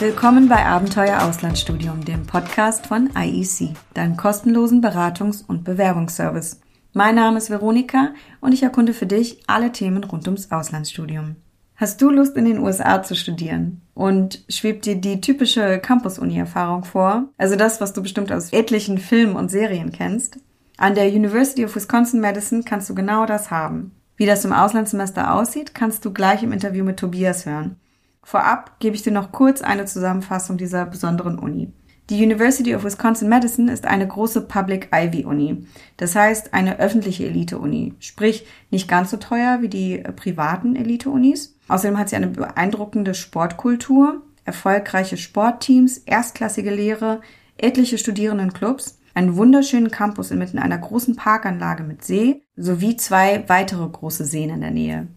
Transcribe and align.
Willkommen 0.00 0.48
bei 0.48 0.64
Abenteuer 0.64 1.20
Auslandsstudium, 1.24 2.06
dem 2.06 2.24
Podcast 2.24 2.86
von 2.86 3.10
IEC, 3.14 3.74
deinem 3.92 4.16
kostenlosen 4.16 4.82
Beratungs- 4.82 5.44
und 5.46 5.62
Bewerbungsservice. 5.62 6.62
Mein 6.94 7.16
Name 7.16 7.36
ist 7.36 7.50
Veronika 7.50 8.14
und 8.40 8.54
ich 8.54 8.62
erkunde 8.62 8.94
für 8.94 9.04
dich 9.04 9.42
alle 9.46 9.72
Themen 9.72 10.02
rund 10.02 10.26
ums 10.26 10.50
Auslandsstudium. 10.50 11.36
Hast 11.76 12.00
du 12.00 12.08
Lust 12.08 12.34
in 12.38 12.46
den 12.46 12.60
USA 12.60 13.02
zu 13.02 13.14
studieren? 13.14 13.82
Und 13.92 14.42
schwebt 14.48 14.86
dir 14.86 14.96
die 14.96 15.20
typische 15.20 15.78
Campus-Uni-Erfahrung 15.78 16.84
vor? 16.84 17.28
Also 17.36 17.56
das, 17.56 17.82
was 17.82 17.92
du 17.92 18.00
bestimmt 18.00 18.32
aus 18.32 18.54
etlichen 18.54 18.96
Filmen 18.96 19.36
und 19.36 19.50
Serien 19.50 19.92
kennst? 19.92 20.38
An 20.78 20.94
der 20.94 21.08
University 21.08 21.66
of 21.66 21.76
Wisconsin-Madison 21.76 22.64
kannst 22.64 22.88
du 22.88 22.94
genau 22.94 23.26
das 23.26 23.50
haben. 23.50 23.92
Wie 24.16 24.24
das 24.24 24.46
im 24.46 24.54
Auslandssemester 24.54 25.34
aussieht, 25.34 25.74
kannst 25.74 26.06
du 26.06 26.12
gleich 26.14 26.42
im 26.42 26.52
Interview 26.52 26.86
mit 26.86 26.98
Tobias 26.98 27.44
hören. 27.44 27.76
Vorab 28.22 28.78
gebe 28.80 28.94
ich 28.96 29.02
dir 29.02 29.12
noch 29.12 29.32
kurz 29.32 29.62
eine 29.62 29.86
Zusammenfassung 29.86 30.56
dieser 30.56 30.86
besonderen 30.86 31.38
Uni. 31.38 31.72
Die 32.10 32.24
University 32.24 32.74
of 32.74 32.82
Wisconsin-Madison 32.82 33.68
ist 33.68 33.86
eine 33.86 34.06
große 34.06 34.40
Public 34.42 34.88
Ivy 34.92 35.24
Uni. 35.24 35.64
Das 35.96 36.16
heißt 36.16 36.52
eine 36.52 36.80
öffentliche 36.80 37.26
Elite-Uni. 37.26 37.94
Sprich, 38.00 38.46
nicht 38.70 38.88
ganz 38.88 39.12
so 39.12 39.16
teuer 39.16 39.62
wie 39.62 39.68
die 39.68 39.98
privaten 40.16 40.74
Elite-Unis. 40.74 41.56
Außerdem 41.68 41.96
hat 41.96 42.08
sie 42.08 42.16
eine 42.16 42.26
beeindruckende 42.26 43.14
Sportkultur, 43.14 44.22
erfolgreiche 44.44 45.16
Sportteams, 45.16 45.98
erstklassige 45.98 46.74
Lehre, 46.74 47.20
etliche 47.56 47.96
Studierendenclubs, 47.96 48.98
einen 49.14 49.36
wunderschönen 49.36 49.92
Campus 49.92 50.32
inmitten 50.32 50.58
einer 50.58 50.78
großen 50.78 51.14
Parkanlage 51.14 51.84
mit 51.84 52.04
See 52.04 52.42
sowie 52.56 52.96
zwei 52.96 53.48
weitere 53.48 53.88
große 53.88 54.24
Seen 54.24 54.50
in 54.50 54.60
der 54.60 54.72
Nähe. 54.72 55.08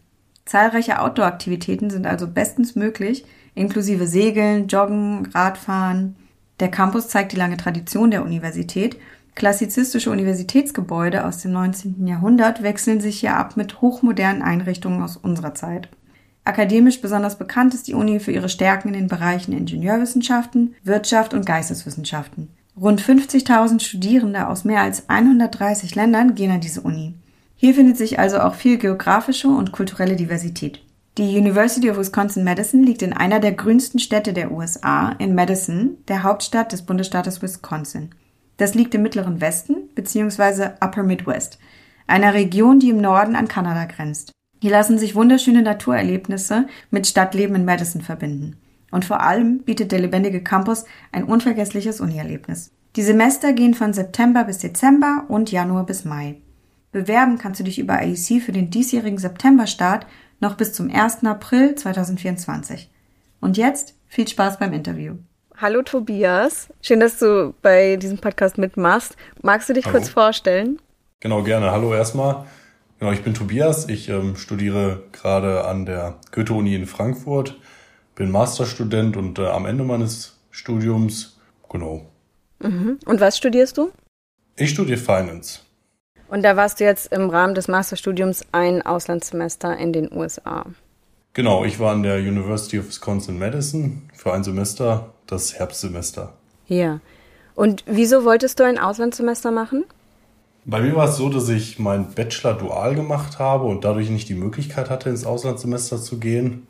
Zahlreiche 0.45 0.99
Outdoor-Aktivitäten 0.99 1.89
sind 1.89 2.05
also 2.05 2.27
bestens 2.27 2.75
möglich, 2.75 3.25
inklusive 3.55 4.07
Segeln, 4.07 4.67
Joggen, 4.67 5.27
Radfahren. 5.33 6.15
Der 6.59 6.69
Campus 6.69 7.07
zeigt 7.07 7.31
die 7.31 7.37
lange 7.37 7.57
Tradition 7.57 8.11
der 8.11 8.23
Universität. 8.23 8.97
Klassizistische 9.35 10.11
Universitätsgebäude 10.11 11.25
aus 11.25 11.39
dem 11.39 11.53
19. 11.53 12.05
Jahrhundert 12.05 12.61
wechseln 12.61 13.01
sich 13.01 13.19
hier 13.19 13.35
ab 13.35 13.57
mit 13.57 13.81
hochmodernen 13.81 14.43
Einrichtungen 14.43 15.01
aus 15.01 15.17
unserer 15.17 15.55
Zeit. 15.55 15.89
Akademisch 16.45 17.01
besonders 17.01 17.37
bekannt 17.37 17.73
ist 17.73 17.87
die 17.87 17.93
Uni 17.93 18.19
für 18.19 18.31
ihre 18.31 18.49
Stärken 18.49 18.89
in 18.89 18.93
den 18.93 19.07
Bereichen 19.07 19.53
Ingenieurwissenschaften, 19.53 20.75
Wirtschaft 20.83 21.33
und 21.33 21.45
Geisteswissenschaften. 21.45 22.49
Rund 22.79 23.01
50.000 23.01 23.79
Studierende 23.79 24.47
aus 24.47 24.65
mehr 24.65 24.81
als 24.81 25.07
130 25.07 25.95
Ländern 25.95 26.35
gehen 26.35 26.51
an 26.51 26.59
diese 26.59 26.81
Uni. 26.81 27.13
Hier 27.63 27.75
findet 27.75 27.95
sich 27.95 28.19
also 28.19 28.39
auch 28.39 28.55
viel 28.55 28.77
geografische 28.77 29.47
und 29.47 29.71
kulturelle 29.71 30.17
Diversität. 30.17 30.83
Die 31.17 31.37
University 31.37 31.89
of 31.89 31.97
Wisconsin-Madison 31.97 32.83
liegt 32.83 33.01
in 33.01 33.13
einer 33.13 33.39
der 33.39 33.53
grünsten 33.53 34.01
Städte 34.01 34.33
der 34.33 34.51
USA, 34.51 35.13
in 35.17 35.33
Madison, 35.33 35.95
der 36.09 36.23
Hauptstadt 36.23 36.73
des 36.73 36.81
Bundesstaates 36.81 37.41
Wisconsin. 37.41 38.09
Das 38.57 38.75
liegt 38.75 38.93
im 38.95 39.01
mittleren 39.01 39.39
Westen 39.39 39.75
bzw. 39.95 40.71
Upper 40.81 41.03
Midwest, 41.03 41.57
einer 42.05 42.33
Region, 42.33 42.81
die 42.81 42.89
im 42.89 42.99
Norden 42.99 43.37
an 43.37 43.47
Kanada 43.47 43.85
grenzt. 43.85 44.33
Hier 44.61 44.71
lassen 44.71 44.97
sich 44.97 45.15
wunderschöne 45.15 45.61
Naturerlebnisse 45.61 46.67
mit 46.91 47.07
Stadtleben 47.07 47.55
in 47.55 47.63
Madison 47.63 48.01
verbinden. 48.01 48.57
Und 48.91 49.05
vor 49.05 49.21
allem 49.21 49.59
bietet 49.59 49.93
der 49.93 49.99
lebendige 49.99 50.43
Campus 50.43 50.83
ein 51.13 51.23
unvergessliches 51.23 52.01
Uni-Erlebnis. 52.01 52.71
Die 52.97 53.03
Semester 53.03 53.53
gehen 53.53 53.73
von 53.73 53.93
September 53.93 54.43
bis 54.43 54.57
Dezember 54.57 55.23
und 55.29 55.49
Januar 55.49 55.85
bis 55.85 56.03
Mai. 56.03 56.41
Bewerben 56.93 57.39
kannst 57.39 57.59
du 57.59 57.63
dich 57.63 57.79
über 57.79 58.01
IEC 58.03 58.41
für 58.41 58.51
den 58.51 58.69
diesjährigen 58.69 59.17
Septemberstart 59.17 60.05
noch 60.39 60.55
bis 60.55 60.73
zum 60.73 60.91
1. 60.93 61.25
April 61.25 61.73
2024. 61.73 62.87
Und 63.41 63.57
jetzt 63.57 63.95
viel 64.07 64.27
Spaß 64.27 64.59
beim 64.59 64.73
Interview. 64.73 65.15
Hallo 65.57 65.81
Tobias, 65.81 66.69
schön, 66.81 66.99
dass 66.99 67.17
du 67.17 67.55
bei 67.63 67.95
diesem 67.95 68.19
Podcast 68.19 68.59
mitmachst. 68.59 69.17
Magst 69.41 69.69
du 69.69 69.73
dich 69.73 69.85
Hallo. 69.85 69.97
kurz 69.97 70.09
vorstellen? 70.09 70.79
Genau, 71.19 71.41
gerne. 71.41 71.71
Hallo 71.71 71.95
erstmal. 71.95 72.45
Genau, 72.99 73.11
ich 73.11 73.23
bin 73.23 73.33
Tobias. 73.33 73.89
Ich 73.89 74.09
ähm, 74.09 74.35
studiere 74.35 75.01
gerade 75.13 75.65
an 75.65 75.87
der 75.87 76.19
Goethe-Uni 76.31 76.75
in 76.75 76.85
Frankfurt, 76.85 77.59
bin 78.13 78.29
Masterstudent 78.29 79.17
und 79.17 79.39
äh, 79.39 79.47
am 79.47 79.65
Ende 79.65 79.83
meines 79.83 80.37
Studiums, 80.51 81.39
genau. 81.69 82.05
Mhm. 82.59 82.99
Und 83.05 83.19
was 83.19 83.35
studierst 83.37 83.77
du? 83.77 83.91
Ich 84.55 84.69
studiere 84.69 84.99
Finance. 84.99 85.61
Und 86.33 86.41
da 86.41 86.57
warst 86.57 86.79
du 86.79 86.83
jetzt 86.83 87.13
im 87.13 87.29
Rahmen 87.29 87.53
des 87.53 87.67
Masterstudiums 87.67 88.43
ein 88.51 88.81
Auslandssemester 88.81 89.77
in 89.77 89.93
den 89.93 90.11
USA. 90.11 90.65
Genau, 91.33 91.63
ich 91.63 91.79
war 91.79 91.91
an 91.91 92.01
der 92.01 92.17
University 92.17 92.79
of 92.79 92.87
Wisconsin-Madison 92.87 94.09
für 94.15 94.33
ein 94.33 94.43
Semester, 94.43 95.13
das 95.27 95.53
Herbstsemester. 95.53 96.33
Ja. 96.65 97.01
Und 97.53 97.83
wieso 97.85 98.25
wolltest 98.25 98.59
du 98.59 98.63
ein 98.63 98.79
Auslandssemester 98.79 99.51
machen? 99.51 99.83
Bei 100.65 100.81
mir 100.81 100.95
war 100.95 101.07
es 101.07 101.17
so, 101.17 101.29
dass 101.29 101.49
ich 101.49 101.77
meinen 101.77 102.15
Bachelor 102.15 102.55
dual 102.55 102.95
gemacht 102.95 103.37
habe 103.37 103.65
und 103.65 103.83
dadurch 103.83 104.09
nicht 104.09 104.27
die 104.27 104.33
Möglichkeit 104.33 104.89
hatte, 104.89 105.11
ins 105.11 105.27
Auslandssemester 105.27 106.01
zu 106.01 106.17
gehen. 106.17 106.65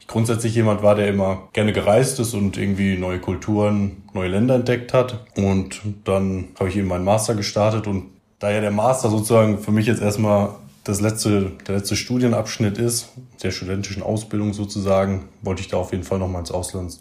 Ich 0.00 0.06
grundsätzlich 0.06 0.54
jemand 0.54 0.82
war, 0.82 0.94
der 0.94 1.08
immer 1.08 1.48
gerne 1.52 1.74
gereist 1.74 2.20
ist 2.20 2.32
und 2.32 2.56
irgendwie 2.56 2.96
neue 2.96 3.18
Kulturen, 3.18 4.02
neue 4.14 4.28
Länder 4.28 4.54
entdeckt 4.54 4.94
hat. 4.94 5.26
Und 5.36 5.82
dann 6.04 6.48
habe 6.58 6.70
ich 6.70 6.76
eben 6.78 6.88
meinen 6.88 7.04
Master 7.04 7.34
gestartet 7.34 7.86
und 7.86 8.13
da 8.38 8.50
ja 8.50 8.60
der 8.60 8.70
Master 8.70 9.10
sozusagen 9.10 9.58
für 9.58 9.72
mich 9.72 9.86
jetzt 9.86 10.02
erstmal 10.02 10.54
das 10.84 11.00
letzte, 11.00 11.52
der 11.66 11.76
letzte 11.76 11.96
Studienabschnitt 11.96 12.78
ist, 12.78 13.08
der 13.42 13.50
studentischen 13.50 14.02
Ausbildung 14.02 14.52
sozusagen, 14.52 15.28
wollte 15.42 15.62
ich 15.62 15.68
da 15.68 15.78
auf 15.78 15.92
jeden 15.92 16.04
Fall 16.04 16.18
nochmal 16.18 16.40
ins 16.40 16.50
Ausland 16.50 16.98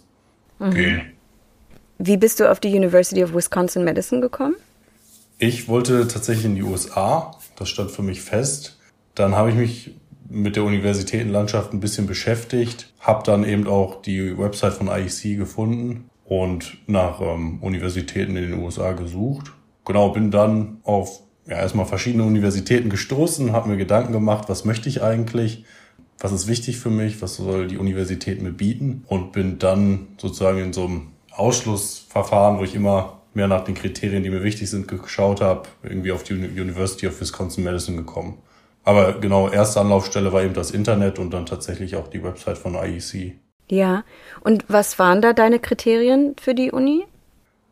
mhm. 0.59 0.71
gehen. 0.71 1.01
Wie 1.97 2.17
bist 2.17 2.39
du 2.39 2.49
auf 2.49 2.59
die 2.59 2.73
University 2.73 3.23
of 3.23 3.33
Wisconsin-Madison 3.33 4.21
gekommen? 4.21 4.55
Ich 5.37 5.67
wollte 5.67 6.07
tatsächlich 6.07 6.45
in 6.45 6.55
die 6.55 6.63
USA. 6.63 7.35
Das 7.55 7.69
stand 7.69 7.91
für 7.91 8.01
mich 8.01 8.21
fest. 8.21 8.79
Dann 9.15 9.35
habe 9.35 9.49
ich 9.49 9.55
mich 9.55 9.95
mit 10.29 10.55
der 10.55 10.63
Universitätenlandschaft 10.63 11.73
ein 11.73 11.79
bisschen 11.79 12.07
beschäftigt, 12.07 12.91
habe 12.99 13.23
dann 13.23 13.43
eben 13.43 13.67
auch 13.67 14.01
die 14.01 14.37
Website 14.37 14.73
von 14.73 14.87
IEC 14.87 15.37
gefunden 15.37 16.09
und 16.25 16.77
nach 16.87 17.21
ähm, 17.21 17.61
Universitäten 17.61 18.35
in 18.35 18.49
den 18.49 18.59
USA 18.59 18.93
gesucht. 18.93 19.51
Genau, 19.85 20.09
bin 20.09 20.31
dann 20.31 20.77
auf 20.83 21.21
ja, 21.45 21.57
erstmal 21.57 21.85
verschiedene 21.85 22.23
Universitäten 22.23 22.89
gestoßen, 22.89 23.51
habe 23.51 23.69
mir 23.69 23.77
Gedanken 23.77 24.13
gemacht, 24.13 24.45
was 24.47 24.65
möchte 24.65 24.87
ich 24.89 25.03
eigentlich, 25.03 25.65
was 26.19 26.31
ist 26.31 26.47
wichtig 26.47 26.77
für 26.77 26.89
mich, 26.89 27.21
was 27.21 27.35
soll 27.35 27.67
die 27.67 27.77
Universität 27.77 28.41
mir 28.41 28.51
bieten 28.51 29.03
und 29.07 29.33
bin 29.33 29.59
dann 29.59 30.07
sozusagen 30.17 30.59
in 30.59 30.73
so 30.73 30.85
einem 30.85 31.07
Ausschlussverfahren, 31.31 32.59
wo 32.59 32.63
ich 32.63 32.75
immer 32.75 33.21
mehr 33.33 33.47
nach 33.47 33.63
den 33.63 33.75
Kriterien, 33.75 34.23
die 34.23 34.29
mir 34.29 34.43
wichtig 34.43 34.69
sind, 34.69 34.87
geschaut 34.87 35.41
habe, 35.41 35.63
irgendwie 35.81 36.11
auf 36.11 36.23
die 36.23 36.33
University 36.33 37.07
of 37.07 37.19
Wisconsin-Madison 37.19 37.97
gekommen. 37.97 38.37
Aber 38.83 39.13
genau, 39.13 39.49
erste 39.49 39.79
Anlaufstelle 39.79 40.31
war 40.33 40.43
eben 40.43 40.53
das 40.53 40.71
Internet 40.71 41.17
und 41.17 41.31
dann 41.33 41.45
tatsächlich 41.45 41.95
auch 41.95 42.07
die 42.07 42.23
Website 42.23 42.57
von 42.57 42.75
IEC. 42.75 43.33
Ja, 43.69 44.03
und 44.41 44.65
was 44.67 44.99
waren 44.99 45.21
da 45.21 45.33
deine 45.33 45.59
Kriterien 45.59 46.35
für 46.39 46.53
die 46.53 46.71
Uni? 46.71 47.05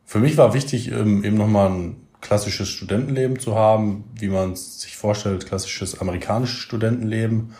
Für 0.05 0.19
mich 0.19 0.37
war 0.37 0.53
wichtig, 0.53 0.91
ähm, 0.91 1.23
eben 1.23 1.37
nochmal 1.37 1.69
ein 1.69 2.00
klassisches 2.21 2.69
Studentenleben 2.69 3.39
zu 3.39 3.55
haben, 3.55 4.05
wie 4.15 4.29
man 4.29 4.53
es 4.53 4.81
sich 4.81 4.95
vorstellt, 4.95 5.45
klassisches 5.45 5.99
amerikanisches 5.99 6.59
Studentenleben. 6.59 7.53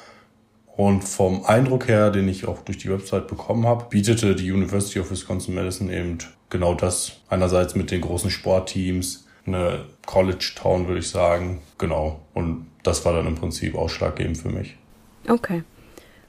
Und 0.77 1.03
vom 1.03 1.45
Eindruck 1.45 1.87
her, 1.87 2.11
den 2.11 2.29
ich 2.29 2.47
auch 2.47 2.61
durch 2.61 2.77
die 2.77 2.89
Website 2.89 3.27
bekommen 3.27 3.65
habe, 3.65 3.85
bietete 3.89 4.35
die 4.35 4.51
University 4.51 4.99
of 4.99 5.11
Wisconsin-Madison 5.11 5.91
eben 5.91 6.17
genau 6.49 6.73
das. 6.73 7.13
Einerseits 7.29 7.75
mit 7.75 7.91
den 7.91 8.01
großen 8.01 8.29
Sportteams, 8.29 9.27
eine 9.45 9.85
College 10.05 10.53
Town, 10.55 10.87
würde 10.87 10.99
ich 10.99 11.09
sagen. 11.09 11.61
Genau. 11.77 12.21
Und 12.33 12.67
das 12.83 13.03
war 13.03 13.13
dann 13.13 13.27
im 13.27 13.35
Prinzip 13.35 13.75
ausschlaggebend 13.75 14.37
für 14.37 14.49
mich. 14.49 14.77
Okay. 15.27 15.63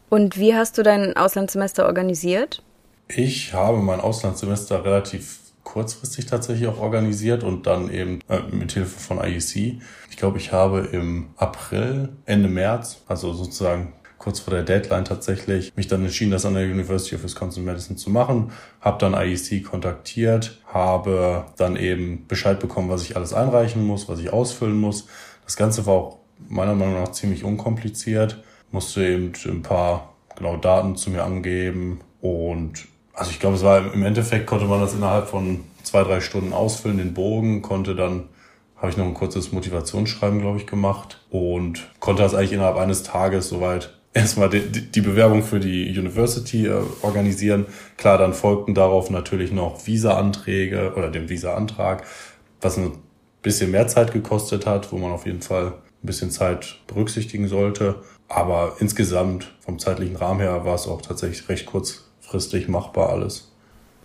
Und 0.09 0.37
wie 0.37 0.55
hast 0.55 0.77
du 0.77 0.83
dein 0.83 1.17
Auslandssemester 1.17 1.87
organisiert? 1.87 2.63
Ich 3.09 3.55
habe 3.55 3.79
mein 3.79 4.01
Auslandssemester 4.01 4.85
relativ 4.85 5.39
kurzfristig 5.73 6.27
tatsächlich 6.27 6.69
auch 6.69 6.79
organisiert 6.79 7.43
und 7.43 7.67
dann 7.67 7.91
eben 7.91 8.21
äh, 8.29 8.41
mit 8.51 8.73
Hilfe 8.73 9.01
von 9.01 9.19
IEC. 9.19 9.81
Ich 10.11 10.19
glaube, 10.19 10.37
ich 10.37 10.53
habe 10.53 10.81
im 10.93 11.31
April, 11.37 12.11
Ende 12.27 12.49
März, 12.49 13.03
also 13.09 13.33
sozusagen 13.33 13.95
kurz 14.19 14.39
vor 14.39 14.53
der 14.53 14.65
Deadline 14.65 15.07
tatsächlich, 15.07 15.75
mich 15.75 15.89
dann 15.89 16.03
entschieden, 16.05 16.31
das 16.31 16.45
an 16.45 16.55
der 16.55 16.65
University 16.65 17.17
of 17.17 17.25
Wisconsin-Madison 17.25 17.97
zu 17.97 18.11
machen, 18.11 18.53
habe 18.83 18.99
dann 18.99 19.15
IEC 19.15 19.65
kontaktiert, 19.65 20.61
habe 20.67 21.47
dann 21.57 21.77
eben 21.77 22.27
Bescheid 22.29 22.61
bekommen, 22.61 22.91
was 22.91 23.03
ich 23.03 23.17
alles 23.17 23.33
einreichen 23.33 23.83
muss, 23.87 24.11
was 24.11 24.19
ich 24.19 24.31
ausfüllen 24.31 24.79
muss. 24.79 25.07
Das 25.47 25.57
Ganze 25.57 25.87
war 25.87 25.95
auch 25.95 26.19
meiner 26.49 26.75
Meinung 26.75 27.01
nach 27.01 27.13
ziemlich 27.13 27.45
unkompliziert, 27.45 28.45
musste 28.71 29.07
eben 29.07 29.33
ein 29.47 29.63
paar 29.63 30.13
genau 30.37 30.59
Daten 30.59 30.97
zu 30.97 31.09
mir 31.09 31.25
angeben 31.25 32.03
und 32.21 32.92
also 33.15 33.31
ich 33.31 33.41
glaube, 33.41 33.57
es 33.57 33.63
war 33.63 33.93
im 33.93 34.05
Endeffekt 34.05 34.47
konnte 34.47 34.65
man 34.67 34.81
das 34.81 34.95
innerhalb 34.95 35.29
von 35.29 35.61
zwei, 35.83 36.03
drei 36.03 36.21
Stunden 36.21 36.53
ausfüllen, 36.53 36.99
den 36.99 37.15
Bogen, 37.15 37.63
konnte 37.63 37.95
dann, 37.95 38.25
habe 38.77 38.91
ich 38.91 38.97
noch 38.97 39.07
ein 39.07 39.15
kurzes 39.15 39.53
Motivationsschreiben, 39.53 40.41
glaube 40.41 40.59
ich, 40.59 40.67
gemacht 40.67 41.25
und 41.31 41.89
konnte 42.01 42.23
das 42.23 42.35
eigentlich 42.35 42.53
innerhalb 42.53 42.77
eines 42.77 43.03
Tages 43.03 43.49
soweit 43.49 43.95
erstmal 44.15 44.49
die, 44.49 44.91
die 44.91 45.01
Bewerbung 45.01 45.43
für 45.43 45.61
die 45.61 45.89
University 45.99 46.67
äh, 46.67 46.83
organisieren. 47.03 47.67
Klar, 47.97 48.19
dann 48.19 48.35
folgten 48.35 48.75
darauf 48.75 49.11
natürlich 49.11 49.53
noch 49.53 49.87
Visa-Anträge 49.87 50.95
oder 50.97 51.11
den 51.11 51.29
Visa-Antrag, 51.29 52.05
was 52.61 52.79
ein 52.79 52.93
bisschen 53.43 53.71
mehr 53.71 53.89
Zeit 53.89 54.13
gekostet 54.13 54.67
hat, 54.67 54.93
wo 54.93 54.99
man 54.99 55.13
auf 55.13 55.27
jeden 55.27 55.43
Fall 55.43 55.67
ein 55.67 56.07
bisschen 56.07 56.31
Zeit 56.31 56.79
berücksichtigen 56.87 57.49
sollte. 57.49 57.97
Aber 58.29 58.77
insgesamt 58.79 59.53
vom 59.61 59.79
zeitlichen 59.79 60.17
Rahmen 60.17 60.41
her 60.41 60.65
war 60.65 60.75
es 60.75 60.87
auch 60.87 61.03
tatsächlich 61.03 61.49
recht 61.49 61.67
kurzfristig 62.33 62.69
machbar 62.69 63.11
alles. 63.11 63.49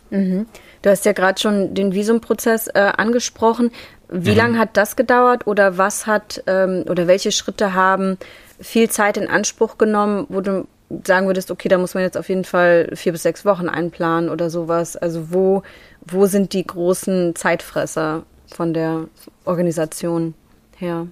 Mhm. 0.10 0.46
Du 0.82 0.90
hast 0.90 1.06
ja 1.06 1.14
gerade 1.14 1.40
schon 1.40 1.74
den 1.74 1.94
Visumprozess 1.94 2.68
äh, 2.68 2.92
angesprochen. 2.98 3.72
Wie 4.10 4.32
mhm. 4.32 4.38
lange 4.38 4.60
hat 4.60 4.78
das 4.78 4.96
gedauert 4.96 5.48
oder 5.48 5.78
was 5.78 6.08
hat 6.08 6.44
ähm, 6.48 6.86
oder 6.90 7.08
welche 7.08 7.32
Schritte 7.32 7.74
haben 7.74 8.18
viel 8.60 8.90
Zeit 8.90 9.18
in 9.18 9.28
Anspruch 9.28 9.78
genommen, 9.78 10.26
wo 10.30 10.42
du 10.42 10.66
sagen 11.06 11.28
würdest, 11.28 11.52
okay, 11.52 11.68
da 11.68 11.78
muss 11.78 11.94
man 11.94 12.04
jetzt 12.04 12.18
auf 12.18 12.30
jeden 12.30 12.46
Fall 12.46 12.90
vier 12.94 13.12
bis 13.12 13.24
sechs 13.24 13.44
Wochen 13.44 13.68
einplanen 13.68 14.30
oder 14.30 14.50
sowas? 14.50 14.96
Also 14.96 15.34
wo, 15.34 15.64
wo 16.06 16.26
sind 16.26 16.54
die 16.54 16.66
großen 16.66 17.36
Zeitfresser 17.36 18.24
von 18.48 18.74
der 18.74 19.06
Organisation 19.44 20.34
her? 20.78 21.08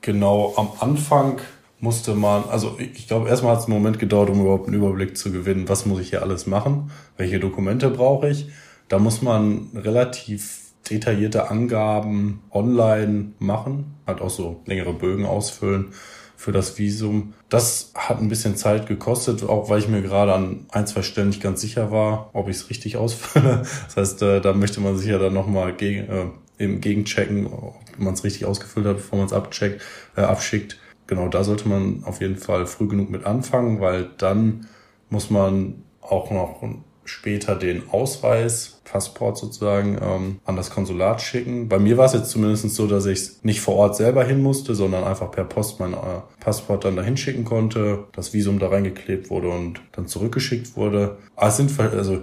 Genau, 0.00 0.54
am 0.56 0.72
Anfang 0.80 1.40
musste 1.80 2.14
man, 2.14 2.44
also 2.44 2.76
ich 2.78 3.06
glaube, 3.06 3.28
erstmal 3.28 3.52
hat 3.52 3.60
es 3.60 3.66
einen 3.66 3.74
Moment 3.74 3.98
gedauert, 3.98 4.30
um 4.30 4.40
überhaupt 4.40 4.66
einen 4.66 4.76
Überblick 4.76 5.16
zu 5.16 5.30
gewinnen, 5.30 5.68
was 5.68 5.86
muss 5.86 6.00
ich 6.00 6.10
hier 6.10 6.22
alles 6.22 6.46
machen, 6.46 6.90
welche 7.16 7.38
Dokumente 7.38 7.90
brauche 7.90 8.28
ich. 8.28 8.48
Da 8.88 8.98
muss 8.98 9.22
man 9.22 9.68
relativ 9.74 10.72
detaillierte 10.90 11.50
Angaben 11.50 12.42
online 12.50 13.32
machen, 13.38 13.94
halt 14.06 14.20
auch 14.20 14.30
so 14.30 14.62
längere 14.66 14.94
Bögen 14.94 15.26
ausfüllen 15.26 15.92
für 16.36 16.52
das 16.52 16.78
Visum. 16.78 17.34
Das 17.48 17.92
hat 17.94 18.20
ein 18.20 18.28
bisschen 18.28 18.56
Zeit 18.56 18.86
gekostet, 18.86 19.42
auch 19.42 19.70
weil 19.70 19.80
ich 19.80 19.88
mir 19.88 20.02
gerade 20.02 20.32
an 20.32 20.66
ein, 20.70 20.86
zwei 20.86 21.02
Stellen 21.02 21.28
nicht 21.28 21.42
ganz 21.42 21.60
sicher 21.60 21.90
war, 21.90 22.30
ob 22.32 22.48
ich 22.48 22.56
es 22.56 22.70
richtig 22.70 22.96
ausfülle. 22.96 23.62
Das 23.86 23.96
heißt, 23.96 24.22
äh, 24.22 24.40
da 24.40 24.52
möchte 24.52 24.80
man 24.80 24.96
sich 24.96 25.08
ja 25.08 25.18
dann 25.18 25.34
nochmal 25.34 25.74
gegen, 25.74 26.08
äh, 26.08 26.26
eben 26.58 26.80
gegenchecken, 26.80 27.46
ob 27.46 27.76
man 27.98 28.14
es 28.14 28.24
richtig 28.24 28.46
ausgefüllt 28.46 28.86
hat, 28.86 28.96
bevor 28.96 29.18
man 29.18 29.26
es 29.26 29.32
abcheckt, 29.32 29.82
äh, 30.16 30.20
abschickt. 30.20 30.78
Genau, 31.08 31.28
da 31.28 31.42
sollte 31.42 31.68
man 31.68 32.04
auf 32.04 32.20
jeden 32.20 32.36
Fall 32.36 32.66
früh 32.66 32.86
genug 32.86 33.10
mit 33.10 33.26
anfangen, 33.26 33.80
weil 33.80 34.10
dann 34.18 34.68
muss 35.10 35.30
man 35.30 35.82
auch 36.00 36.30
noch 36.30 36.62
später 37.04 37.56
den 37.56 37.88
Ausweis, 37.90 38.82
Passport 38.84 39.38
sozusagen, 39.38 39.98
ähm, 40.00 40.40
an 40.44 40.56
das 40.56 40.70
Konsulat 40.70 41.22
schicken. 41.22 41.68
Bei 41.68 41.78
mir 41.78 41.96
war 41.96 42.04
es 42.04 42.12
jetzt 42.12 42.30
zumindest 42.30 42.68
so, 42.74 42.86
dass 42.86 43.06
ich 43.06 43.42
nicht 43.42 43.62
vor 43.62 43.76
Ort 43.76 43.96
selber 43.96 44.22
hin 44.22 44.42
musste, 44.42 44.74
sondern 44.74 45.04
einfach 45.04 45.30
per 45.30 45.44
Post 45.44 45.80
mein 45.80 45.94
äh, 45.94 45.96
Passport 46.40 46.84
dann 46.84 46.96
dahin 46.96 47.16
schicken 47.16 47.44
konnte, 47.44 48.04
das 48.12 48.34
Visum 48.34 48.58
da 48.58 48.68
reingeklebt 48.68 49.30
wurde 49.30 49.48
und 49.48 49.80
dann 49.92 50.06
zurückgeschickt 50.06 50.76
wurde. 50.76 51.16
Aber 51.36 51.48
es 51.48 51.56
sind, 51.56 51.78
also 51.80 52.20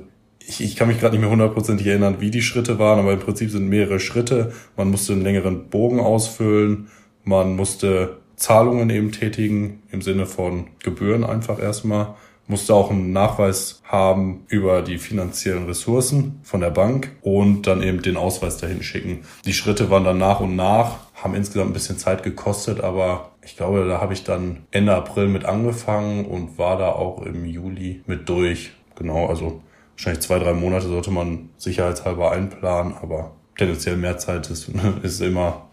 ich, 0.48 0.62
ich 0.62 0.76
kann 0.76 0.88
mich 0.88 1.00
gerade 1.00 1.16
nicht 1.16 1.22
mehr 1.22 1.32
hundertprozentig 1.32 1.88
erinnern, 1.88 2.18
wie 2.20 2.30
die 2.30 2.44
Schritte 2.44 2.78
waren, 2.78 3.00
aber 3.00 3.14
im 3.14 3.20
Prinzip 3.20 3.50
sind 3.50 3.68
mehrere 3.68 4.00
Schritte. 4.00 4.54
Man 4.78 4.92
musste 4.92 5.14
einen 5.14 5.24
längeren 5.24 5.70
Bogen 5.70 6.00
ausfüllen, 6.00 6.90
man 7.24 7.56
musste 7.56 8.18
Zahlungen 8.36 8.90
eben 8.90 9.12
tätigen 9.12 9.84
im 9.92 10.02
Sinne 10.02 10.26
von 10.26 10.68
Gebühren 10.84 11.24
einfach 11.24 11.60
erstmal 11.60 12.16
musste 12.48 12.74
auch 12.74 12.92
einen 12.92 13.12
Nachweis 13.12 13.82
haben 13.86 14.44
über 14.48 14.82
die 14.82 14.98
finanziellen 14.98 15.66
Ressourcen 15.66 16.40
von 16.44 16.62
der 16.62 16.70
Bank 16.70 17.12
und 17.22 17.64
dann 17.64 17.82
eben 17.82 18.02
den 18.02 18.18
Ausweis 18.18 18.58
dahin 18.58 18.84
schicken. 18.84 19.22
Die 19.46 19.54
Schritte 19.54 19.90
waren 19.90 20.04
dann 20.04 20.18
nach 20.18 20.40
und 20.40 20.56
nach, 20.56 20.98
haben 21.16 21.34
insgesamt 21.34 21.72
ein 21.72 21.74
bisschen 21.74 21.98
Zeit 21.98 22.24
gekostet, 22.24 22.82
aber 22.82 23.32
ich 23.42 23.58
glaube, 23.58 23.88
da 23.88 24.00
habe 24.00 24.14
ich 24.14 24.24
dann 24.24 24.66
Ende 24.72 24.94
April 24.94 25.28
mit 25.28 25.46
angefangen 25.46 26.26
und 26.26 26.58
war 26.58 26.78
da 26.78 26.90
auch 26.90 27.24
im 27.24 27.46
Juli 27.46 28.02
mit 28.06 28.30
durch. 28.30 28.72
Genau, 28.96 29.28
also 29.28 29.62
wahrscheinlich 29.94 30.24
zwei, 30.24 30.40
drei 30.40 30.54
Monate 30.54 30.88
sollte 30.88 31.12
man 31.12 31.50
sicherheitshalber 31.58 32.32
einplanen, 32.32 32.94
aber 33.02 33.32
tendenziell 33.58 33.98
mehr 33.98 34.18
Zeit 34.18 34.50
ist, 34.50 34.70
ist 35.04 35.22
immer, 35.22 35.68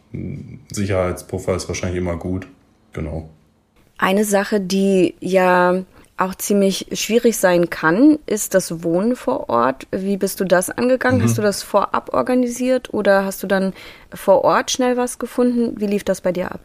Sicherheitspuffer 0.71 1.55
ist 1.57 1.69
wahrscheinlich 1.69 1.99
immer 1.99 2.17
gut. 2.17 2.47
Genau. 2.93 3.29
Eine 3.99 4.25
Sache, 4.25 4.61
die 4.61 5.15
ja 5.21 5.85
auch 6.17 6.35
ziemlich 6.35 6.87
schwierig 6.93 7.37
sein 7.37 7.71
kann, 7.71 8.19
ist 8.27 8.55
das 8.55 8.83
Wohnen 8.85 9.17
vor 9.17 9.49
Ort. 9.49 9.87
Wie 9.91 10.17
bist 10.17 10.41
du 10.41 10.45
das 10.45 10.71
angegangen? 10.71 11.19
Mhm. 11.19 11.25
Hast 11.25 11.39
du 11.39 11.43
das 11.43 11.63
vorab 11.63 12.13
organisiert 12.13 12.93
oder 12.93 13.25
hast 13.25 13.43
du 13.43 13.47
dann 13.47 13.73
vor 14.13 14.45
Ort 14.45 14.71
schnell 14.71 14.97
was 14.97 15.19
gefunden? 15.19 15.81
Wie 15.81 15.87
lief 15.87 16.05
das 16.05 16.21
bei 16.21 16.33
dir 16.33 16.53
ab? 16.53 16.61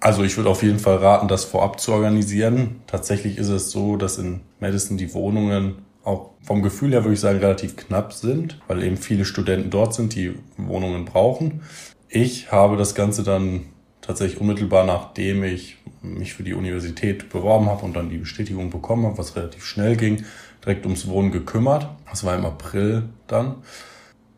Also 0.00 0.22
ich 0.22 0.36
würde 0.36 0.50
auf 0.50 0.62
jeden 0.62 0.78
Fall 0.78 0.96
raten, 0.96 1.28
das 1.28 1.44
vorab 1.44 1.80
zu 1.80 1.92
organisieren. 1.92 2.82
Tatsächlich 2.86 3.38
ist 3.38 3.48
es 3.48 3.70
so, 3.70 3.96
dass 3.96 4.18
in 4.18 4.40
Madison 4.60 4.96
die 4.96 5.12
Wohnungen 5.14 5.78
auch 6.04 6.30
vom 6.42 6.62
Gefühl 6.62 6.92
her 6.92 7.02
würde 7.02 7.14
ich 7.14 7.20
sagen 7.20 7.40
relativ 7.40 7.76
knapp 7.76 8.12
sind, 8.12 8.60
weil 8.68 8.82
eben 8.84 8.96
viele 8.96 9.24
Studenten 9.24 9.70
dort 9.70 9.94
sind, 9.94 10.14
die 10.14 10.34
Wohnungen 10.56 11.04
brauchen. 11.04 11.62
Ich 12.08 12.52
habe 12.52 12.76
das 12.76 12.94
Ganze 12.94 13.22
dann 13.22 13.66
tatsächlich 14.00 14.40
unmittelbar 14.40 14.84
nachdem 14.84 15.42
ich 15.42 15.78
mich 16.02 16.34
für 16.34 16.44
die 16.44 16.54
Universität 16.54 17.28
beworben 17.28 17.66
habe 17.66 17.84
und 17.84 17.94
dann 17.94 18.10
die 18.10 18.18
Bestätigung 18.18 18.70
bekommen 18.70 19.06
habe, 19.06 19.18
was 19.18 19.34
relativ 19.34 19.64
schnell 19.64 19.96
ging, 19.96 20.24
direkt 20.64 20.86
ums 20.86 21.08
Wohnen 21.08 21.32
gekümmert. 21.32 21.88
Das 22.08 22.24
war 22.24 22.36
im 22.36 22.44
April 22.44 23.08
dann. 23.26 23.56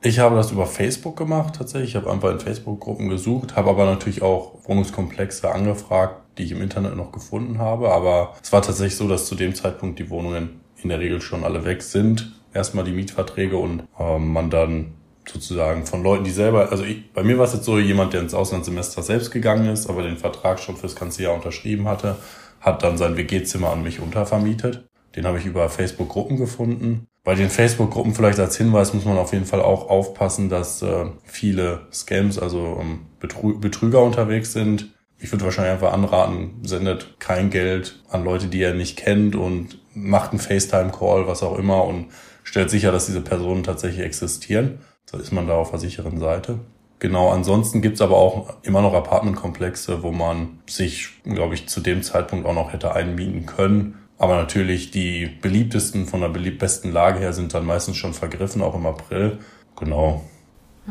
Ich 0.01 0.21
habe 0.21 0.37
das 0.37 0.53
über 0.53 0.67
Facebook 0.67 1.17
gemacht 1.17 1.57
tatsächlich. 1.57 1.91
Ich 1.91 1.97
habe 1.97 2.11
einfach 2.11 2.31
in 2.31 2.41
Facebook-Gruppen 2.41 3.09
gesucht, 3.09 3.57
habe 3.57 3.71
aber 3.71 3.85
natürlich 3.85 4.23
auch 4.23 4.55
Wohnungskomplexe 4.65 5.51
angefragt, 5.51 6.23
die 6.39 6.45
ich 6.45 6.53
im 6.53 6.63
Internet 6.63 6.97
noch 6.97 7.11
gefunden 7.11 7.59
habe. 7.59 7.91
Aber 7.91 8.35
es 8.43 8.53
war 8.53 8.63
tatsächlich 8.63 8.97
so, 8.97 9.09
dass 9.09 9.27
zu 9.27 9.35
dem 9.35 9.55
Zeitpunkt 9.55 9.99
die 9.99 10.09
Wohnungen 10.09 10.61
in 10.83 10.89
der 10.89 11.01
Regel 11.01 11.21
schon 11.21 11.45
alle 11.45 11.65
weg 11.65 11.83
sind. 11.83 12.33
Erstmal 12.55 12.85
die 12.85 12.93
Mietverträge 12.93 13.57
und 13.57 13.83
äh, 13.99 14.19
man 14.19 14.51
dann 14.51 14.95
sozusagen 15.31 15.87
von 15.87 16.03
Leuten, 16.03 16.25
die 16.25 16.31
selber, 16.31 16.71
also 16.71 16.85
ich, 16.85 17.13
bei 17.13 17.23
mir 17.23 17.39
war 17.39 17.45
es 17.45 17.53
jetzt 17.53 17.65
so, 17.65 17.79
jemand, 17.79 18.13
der 18.13 18.21
ins 18.21 18.35
Auslandssemester 18.35 19.03
selbst 19.03 19.31
gegangen 19.31 19.69
ist, 19.69 19.89
aber 19.89 20.03
den 20.03 20.17
Vertrag 20.17 20.61
schon 20.61 20.77
fürs 20.77 20.97
ganze 20.97 21.23
Jahr 21.23 21.35
unterschrieben 21.35 21.89
hatte, 21.89 22.17
hat 22.61 22.83
dann 22.83 22.99
sein 22.99 23.17
WG-Zimmer 23.17 23.71
an 23.71 23.83
mich 23.83 24.01
untervermietet. 24.01 24.89
Den 25.17 25.27
habe 25.27 25.39
ich 25.39 25.47
über 25.47 25.69
Facebook-Gruppen 25.69 26.37
gefunden. 26.37 27.07
Bei 27.25 27.35
den 27.35 27.51
Facebook-Gruppen 27.51 28.15
vielleicht 28.15 28.39
als 28.39 28.57
Hinweis 28.57 28.95
muss 28.95 29.05
man 29.05 29.19
auf 29.19 29.33
jeden 29.33 29.45
Fall 29.45 29.61
auch 29.61 29.89
aufpassen, 29.89 30.49
dass 30.49 30.83
äh, 30.83 31.07
viele 31.25 31.83
Scams, 31.93 32.39
also 32.39 32.79
ähm, 32.81 33.01
Betrü 33.21 33.59
Betrüger 33.59 34.03
unterwegs 34.03 34.53
sind. 34.53 34.95
Ich 35.19 35.33
würde 35.33 35.45
wahrscheinlich 35.45 35.73
einfach 35.73 35.93
anraten, 35.93 36.61
sendet 36.63 37.19
kein 37.19 37.51
Geld 37.51 38.01
an 38.09 38.25
Leute, 38.25 38.47
die 38.47 38.61
ihr 38.61 38.75
nicht 38.75 38.97
kennt 38.97 39.35
und 39.35 39.79
macht 39.93 40.31
einen 40.31 40.39
FaceTime-Call, 40.39 41.27
was 41.27 41.43
auch 41.43 41.59
immer 41.59 41.85
und 41.85 42.07
stellt 42.45 42.71
sicher, 42.71 42.93
dass 42.93 43.07
diese 43.07 43.21
Personen 43.21 43.65
tatsächlich 43.65 44.05
existieren. 44.05 44.79
So 45.11 45.17
ist 45.17 45.33
man 45.33 45.47
da 45.47 45.55
auf 45.55 45.71
der 45.71 45.79
sicheren 45.79 46.21
Seite. 46.21 46.59
Genau, 46.99 47.31
ansonsten 47.31 47.81
gibt's 47.81 48.03
aber 48.03 48.17
auch 48.17 48.57
immer 48.63 48.83
noch 48.83 48.93
Apartmentkomplexe, 48.93 50.03
wo 50.03 50.11
man 50.11 50.59
sich, 50.69 51.23
glaube 51.25 51.55
ich, 51.55 51.67
zu 51.67 51.81
dem 51.81 52.03
Zeitpunkt 52.03 52.47
auch 52.47 52.55
noch 52.55 52.75
hätte 52.75 52.95
einmieten 52.95 53.47
können. 53.47 53.99
Aber 54.19 54.37
natürlich 54.37 54.91
die 54.91 55.27
beliebtesten 55.27 56.07
von 56.07 56.21
der 56.21 56.29
belieb 56.29 56.59
besten 56.59 56.93
Lage 56.93 57.21
her 57.21 57.33
sind 57.33 57.55
dann 57.55 57.65
meistens 57.65 57.97
schon 57.97 58.13
vergriffen, 58.13 58.61
auch 58.61 58.75
im 58.75 58.85
April. 58.85 59.39
Genau. 59.77 60.25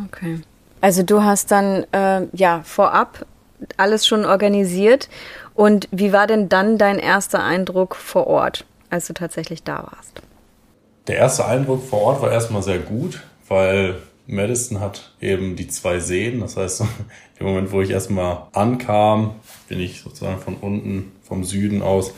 Okay. 0.08 0.40
Also 0.82 1.04
du 1.04 1.22
hast 1.22 1.52
dann 1.52 1.86
äh, 1.92 2.26
ja 2.34 2.62
vorab 2.64 3.26
alles 3.76 4.08
schon 4.08 4.26
organisiert. 4.26 5.10
Und 5.54 5.88
wie 5.92 6.12
war 6.12 6.26
denn 6.26 6.50
dann 6.50 6.80
dein 6.80 6.98
erster 6.98 7.44
Eindruck 7.44 7.96
vor 7.96 8.26
Ort, 8.26 8.66
als 8.90 9.06
du 9.06 9.14
tatsächlich 9.14 9.64
da 9.64 9.88
warst? 9.92 10.22
Der 11.08 11.18
erste 11.18 11.46
Eindruck 11.46 11.84
vor 11.84 12.02
Ort 12.02 12.22
war 12.22 12.32
erstmal 12.32 12.64
sehr 12.64 12.80
gut, 12.80 13.22
weil 13.48 13.96
Madison 14.28 14.80
hat 14.80 15.14
eben 15.22 15.56
die 15.56 15.68
zwei 15.68 16.00
Seen. 16.00 16.42
Das 16.42 16.58
heißt, 16.58 16.84
im 17.40 17.46
Moment, 17.46 17.72
wo 17.72 17.82
ich 17.82 17.90
erstmal 17.90 18.44
ankam, 18.54 19.36
bin 19.68 19.80
ich 19.80 20.02
sozusagen 20.02 20.40
von 20.40 20.56
unten, 20.56 21.12
vom 21.24 21.44
Süden 21.44 21.82
aus, 21.82 22.14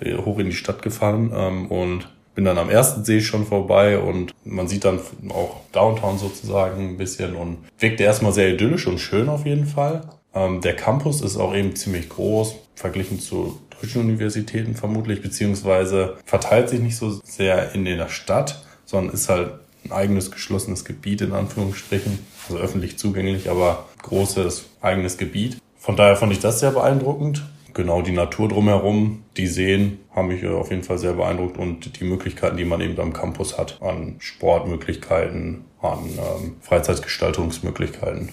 äh, 0.00 0.16
hoch 0.16 0.38
in 0.38 0.46
die 0.46 0.56
Stadt 0.56 0.82
gefahren 0.82 1.32
ähm, 1.34 1.66
und 1.66 2.08
bin 2.34 2.44
dann 2.44 2.58
am 2.58 2.70
ersten 2.70 3.04
See 3.04 3.20
schon 3.20 3.46
vorbei 3.46 3.98
und 3.98 4.34
man 4.44 4.66
sieht 4.66 4.84
dann 4.84 5.00
auch 5.28 5.60
Downtown 5.72 6.18
sozusagen 6.18 6.88
ein 6.88 6.96
bisschen 6.96 7.34
und 7.36 7.58
wirkte 7.78 8.04
erstmal 8.04 8.32
sehr 8.32 8.54
idyllisch 8.54 8.86
und 8.86 8.98
schön 8.98 9.28
auf 9.28 9.44
jeden 9.44 9.66
Fall. 9.66 10.08
Ähm, 10.34 10.60
der 10.62 10.74
Campus 10.74 11.20
ist 11.20 11.36
auch 11.36 11.54
eben 11.54 11.76
ziemlich 11.76 12.08
groß, 12.08 12.56
verglichen 12.74 13.20
zu 13.20 13.60
deutschen 13.80 14.00
Universitäten 14.00 14.74
vermutlich, 14.74 15.20
beziehungsweise 15.20 16.16
verteilt 16.24 16.70
sich 16.70 16.80
nicht 16.80 16.96
so 16.96 17.10
sehr 17.22 17.74
in 17.74 17.84
der 17.84 18.08
Stadt, 18.08 18.64
sondern 18.86 19.14
ist 19.14 19.28
halt 19.28 19.52
ein 19.84 19.92
eigenes 19.92 20.30
geschlossenes 20.30 20.84
Gebiet 20.84 21.20
in 21.20 21.32
Anführungsstrichen, 21.32 22.18
also 22.48 22.60
öffentlich 22.60 22.98
zugänglich, 22.98 23.50
aber 23.50 23.86
großes 24.02 24.66
eigenes 24.80 25.18
Gebiet. 25.18 25.58
Von 25.76 25.96
daher 25.96 26.16
fand 26.16 26.32
ich 26.32 26.40
das 26.40 26.60
sehr 26.60 26.70
beeindruckend. 26.70 27.42
Genau, 27.74 28.02
die 28.02 28.12
Natur 28.12 28.48
drumherum, 28.48 29.24
die 29.36 29.46
Seen 29.46 29.98
haben 30.14 30.28
mich 30.28 30.46
auf 30.46 30.70
jeden 30.70 30.82
Fall 30.82 30.98
sehr 30.98 31.14
beeindruckt 31.14 31.56
und 31.56 31.98
die 31.98 32.04
Möglichkeiten, 32.04 32.58
die 32.58 32.66
man 32.66 32.82
eben 32.82 33.00
am 33.00 33.14
Campus 33.14 33.56
hat, 33.56 33.80
an 33.80 34.16
Sportmöglichkeiten, 34.18 35.64
an 35.80 35.98
ähm, 36.04 36.56
Freizeitgestaltungsmöglichkeiten. 36.60 38.28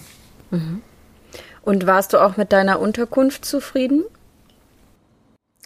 Mhm. 0.50 0.82
Und 1.62 1.86
warst 1.86 2.12
du 2.12 2.18
auch 2.18 2.36
mit 2.36 2.52
deiner 2.52 2.80
Unterkunft 2.80 3.44
zufrieden? 3.44 4.04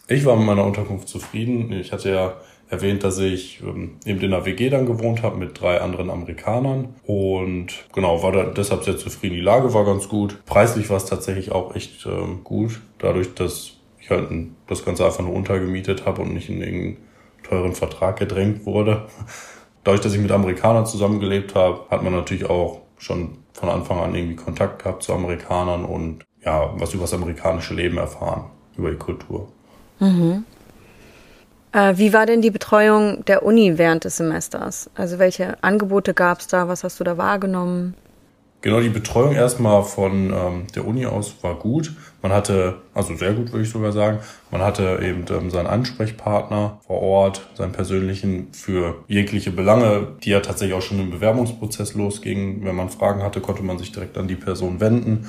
Ich 0.07 0.25
war 0.25 0.37
mit 0.37 0.47
meiner 0.47 0.65
Unterkunft 0.65 1.09
zufrieden. 1.09 1.73
Ich 1.73 1.93
hatte 1.93 2.11
ja 2.11 2.37
erwähnt, 2.75 3.05
dass 3.05 3.19
ich 3.19 3.63
ähm, 3.63 3.97
eben 4.05 4.21
in 4.21 4.33
einer 4.33 4.45
WG 4.45 4.71
dann 4.71 4.87
gewohnt 4.87 5.23
habe 5.23 5.37
mit 5.37 5.61
drei 5.61 5.81
anderen 5.81 6.11
Amerikanern 6.11 6.95
und 7.07 7.69
genau, 7.93 8.23
war 8.23 8.33
da 8.33 8.45
deshalb 8.45 8.85
sehr 8.85 8.97
zufrieden. 8.97 9.35
Die 9.35 9.41
Lage 9.41 9.73
war 9.75 9.85
ganz 9.85 10.09
gut. 10.09 10.45
Preislich 10.47 10.91
war 10.91 10.97
es 10.97 11.07
tatsächlich 11.07 11.53
auch 11.53 11.75
echt 11.75 12.07
ähm, 12.07 12.45
gut, 12.45 12.81
dadurch, 12.99 13.35
dass 13.35 13.73
ich 14.01 14.11
halt 14.11 14.29
das 14.67 14.85
Ganze 14.85 15.05
einfach 15.05 15.25
nur 15.25 15.35
untergemietet 15.35 16.05
habe 16.05 16.23
und 16.23 16.35
nicht 16.35 16.51
in 16.51 16.61
irgendeinen 16.61 16.97
teuren 17.43 17.73
Vertrag 17.73 18.19
gedrängt 18.19 18.67
wurde. 18.67 19.07
Dadurch, 19.85 20.01
dass 20.01 20.15
ich 20.15 20.21
mit 20.21 20.33
Amerikanern 20.33 20.87
zusammengelebt 20.87 21.55
habe, 21.55 21.83
hat 21.91 22.03
man 22.03 22.15
natürlich 22.15 22.49
auch 22.49 22.81
schon 22.99 23.39
von 23.53 23.69
Anfang 23.69 23.99
an 23.99 24.15
irgendwie 24.15 24.37
Kontakt 24.37 24.83
gehabt 24.83 25.03
zu 25.03 25.13
Amerikanern 25.13 25.85
und 25.85 26.25
ja, 26.45 26.73
was 26.77 26.95
über 26.95 27.03
das 27.03 27.15
amerikanische 27.15 27.75
Leben 27.75 27.99
erfahren, 27.99 28.47
über 28.77 28.91
die 28.91 28.97
Kultur. 28.97 29.49
Mhm. 30.01 30.45
Äh, 31.75 31.99
wie 31.99 32.13
war 32.13 32.25
denn 32.25 32.41
die 32.41 32.53
Betreuung 32.53 33.25
der 33.25 33.45
Uni 33.45 33.77
während 33.77 34.05
des 34.05 34.17
Semesters? 34.17 34.89
Also 34.95 35.19
welche 35.19 35.63
Angebote 35.63 36.15
gab 36.15 36.39
es 36.39 36.47
da? 36.47 36.69
Was 36.69 36.85
hast 36.85 37.01
du 37.01 37.05
da 37.05 37.19
wahrgenommen? 37.19 37.95
Genau, 38.61 38.81
die 38.81 38.89
Betreuung 38.89 39.35
erstmal 39.35 39.83
von 39.83 40.33
ähm, 40.33 40.67
der 40.75 40.87
Uni 40.87 41.05
aus 41.05 41.35
war 41.43 41.57
gut. 41.57 41.93
Man 42.23 42.33
hatte, 42.33 42.77
also 42.95 43.15
sehr 43.15 43.35
gut 43.35 43.53
würde 43.53 43.65
ich 43.65 43.71
sogar 43.71 43.93
sagen, 43.93 44.21
man 44.51 44.63
hatte 44.63 45.01
eben 45.03 45.25
ähm, 45.29 45.51
seinen 45.51 45.67
Ansprechpartner 45.67 46.79
vor 46.87 47.03
Ort, 47.03 47.47
seinen 47.55 47.73
persönlichen 47.73 48.53
für 48.53 49.05
jegliche 49.07 49.51
Belange, 49.51 50.15
die 50.23 50.31
ja 50.31 50.41
tatsächlich 50.41 50.79
auch 50.79 50.83
schon 50.83 51.01
im 51.01 51.11
Bewerbungsprozess 51.11 51.95
losgingen. 51.95 52.65
Wenn 52.65 52.77
man 52.77 52.89
Fragen 52.89 53.23
hatte, 53.23 53.41
konnte 53.41 53.63
man 53.63 53.79
sich 53.79 53.93
direkt 53.93 54.17
an 54.17 54.29
die 54.29 54.37
Person 54.37 54.81
wenden. 54.81 55.29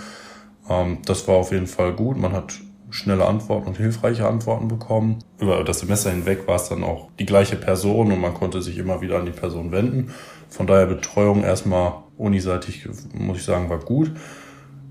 Ähm, 0.69 0.99
das 1.05 1.27
war 1.27 1.35
auf 1.35 1.51
jeden 1.51 1.67
Fall 1.67 1.91
gut. 1.91 2.17
Man 2.17 2.31
hat 2.31 2.53
schnelle 2.89 3.25
Antworten 3.25 3.67
und 3.67 3.77
hilfreiche 3.77 4.27
Antworten 4.27 4.67
bekommen. 4.67 5.19
Über 5.39 5.63
das 5.63 5.79
Semester 5.79 6.11
hinweg 6.11 6.47
war 6.47 6.55
es 6.55 6.69
dann 6.69 6.83
auch 6.83 7.09
die 7.19 7.25
gleiche 7.25 7.55
Person 7.55 8.11
und 8.11 8.19
man 8.19 8.33
konnte 8.33 8.61
sich 8.61 8.77
immer 8.77 9.01
wieder 9.01 9.17
an 9.17 9.25
die 9.25 9.31
Person 9.31 9.71
wenden. 9.71 10.11
Von 10.49 10.67
daher 10.67 10.85
Betreuung 10.85 11.43
erstmal 11.43 12.03
uniseitig, 12.17 12.87
muss 13.13 13.37
ich 13.37 13.43
sagen, 13.43 13.69
war 13.69 13.79
gut. 13.79 14.11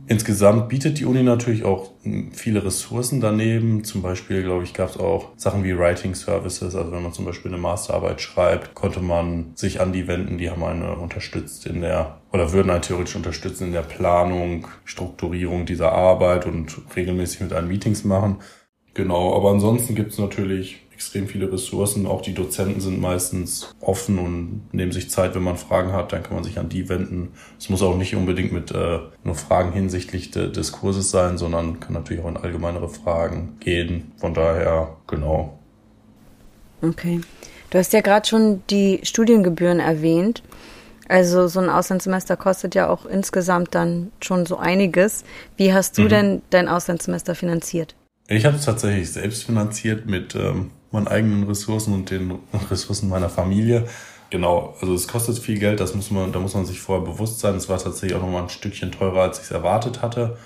Insgesamt 0.07 0.69
bietet 0.69 0.99
die 0.99 1.07
Uni 1.07 1.23
natürlich 1.23 1.65
auch 1.65 1.93
viele 2.33 2.63
Ressourcen 2.63 3.23
daneben. 3.23 3.85
Zum 3.85 4.03
Beispiel, 4.03 4.43
glaube 4.43 4.65
ich, 4.65 4.75
gab 4.75 4.91
es 4.91 4.99
auch 4.99 5.31
Sachen 5.37 5.65
wie 5.65 5.79
Writing 5.79 6.15
Services. 6.15 6.75
Also 6.75 6.93
wenn 6.93 7.03
man 7.03 7.15
zum 7.15 7.25
Beispiel 7.25 7.51
eine 7.51 7.61
Masterarbeit 7.61 8.21
schreibt, 8.21 8.75
konnte 8.75 9.01
man 9.01 9.53
sich 9.55 9.81
an 9.81 9.95
die 9.95 10.07
wenden. 10.07 10.37
Die 10.37 10.51
haben 10.51 10.63
eine 10.63 10.97
unterstützt 10.97 11.65
in 11.65 11.81
der, 11.81 12.19
oder 12.35 12.53
würden 12.53 12.71
einen 12.71 12.83
theoretisch 12.83 13.14
unterstützen 13.14 13.69
in 13.69 13.73
der 13.73 13.83
Planung, 13.83 14.67
Strukturierung 14.85 15.67
dieser 15.67 15.93
Arbeit 15.93 16.47
und 16.47 16.76
regelmäßig 16.97 17.43
mit 17.43 17.53
einem 17.53 17.69
Meetings 17.69 18.03
machen. 18.03 18.38
Genau, 18.93 19.37
aber 19.37 19.50
ansonsten 19.50 19.95
gibt 19.95 20.11
es 20.11 20.19
natürlich 20.19 20.81
extrem 20.93 21.29
viele 21.29 21.53
Ressourcen. 21.53 22.09
Auch 22.09 22.23
die 22.23 22.35
Dozenten 22.35 22.81
sind 22.81 23.00
meistens 23.00 23.73
offen 23.81 24.19
und 24.19 24.62
nehmen 24.73 24.91
sich 24.91 25.11
Zeit, 25.11 25.37
wenn 25.37 25.45
man 25.45 25.57
Fragen 25.57 25.93
hat, 25.93 26.12
dann 26.12 26.25
kann 26.25 26.35
man 26.35 26.43
sich 26.43 26.59
an 26.59 26.69
die 26.69 26.88
wenden. 26.88 27.35
Es 27.57 27.69
muss 27.69 27.83
auch 27.83 27.97
nicht 27.97 28.17
unbedingt 28.17 28.53
mit 28.53 28.73
äh, 28.73 28.99
nur 29.23 29.37
Fragen 29.37 29.73
hinsichtlich 29.73 30.33
de, 30.33 30.50
des 30.50 30.73
Kurses 30.73 31.12
sein, 31.12 31.38
sondern 31.38 31.79
kann 31.79 31.93
natürlich 31.93 32.25
auch 32.25 32.29
in 32.29 32.37
allgemeinere 32.37 32.88
Fragen 32.88 33.59
gehen. 33.61 34.11
Von 34.17 34.35
daher, 34.35 34.97
genau. 35.07 35.57
Okay. 36.83 37.21
Du 37.71 37.79
hast 37.79 37.93
ja 37.93 38.00
gerade 38.00 38.26
schon 38.26 38.62
die 38.71 38.99
Studiengebühren 39.05 39.79
erwähnt. 39.79 40.43
Also 41.09 41.49
so 41.49 41.61
ein 41.61 41.69
Auslandssemester 41.69 42.37
kostet 42.37 42.75
ja 42.75 42.89
auch 42.89 43.07
insgesamt 43.07 43.75
dann 43.75 44.11
schon 44.21 44.47
so 44.47 44.57
einiges. 44.57 45.25
Wie 45.57 45.73
hast 45.73 45.99
du 45.99 46.03
mhm. 46.03 46.09
denn 46.09 46.43
dein 46.51 46.69
Auslandssemester 46.69 47.35
finanziert? 47.35 47.95
Ich 48.29 48.47
habe 48.47 48.57
es 48.57 48.65
tatsächlich 48.65 49.13
selbst 49.13 49.45
finanziert 49.45 50.07
mit 50.07 50.35
ähm, 50.35 50.71
meinen 50.91 51.09
eigenen 51.09 51.45
Ressourcen 51.45 51.93
und 51.93 52.11
den 52.11 52.39
Ressourcen 52.71 53.09
meiner 53.09 53.29
Familie. 53.29 53.87
Genau, 54.31 54.75
also 54.81 54.95
es 54.95 55.07
kostet 55.07 55.39
viel 55.39 55.59
Geld, 55.59 55.79
das 55.81 55.95
muss 55.95 56.11
man, 56.11 56.33
da 56.33 56.41
muss 56.41 56.55
man 56.55 56.65
sich 56.65 56.81
vorher 56.81 57.05
bewusst 57.05 57.41
sein. 57.41 57.55
Es 57.55 57.69
war 57.69 57.79
tatsächlich 57.79 58.17
auch 58.17 58.23
nochmal 58.23 58.43
ein 58.43 58.49
Stückchen 58.49 58.91
teurer, 58.91 59.23
als 59.23 59.39
ich 59.39 59.45
es 59.45 59.51
erwartet 59.51 60.01
hatte. 60.01 60.39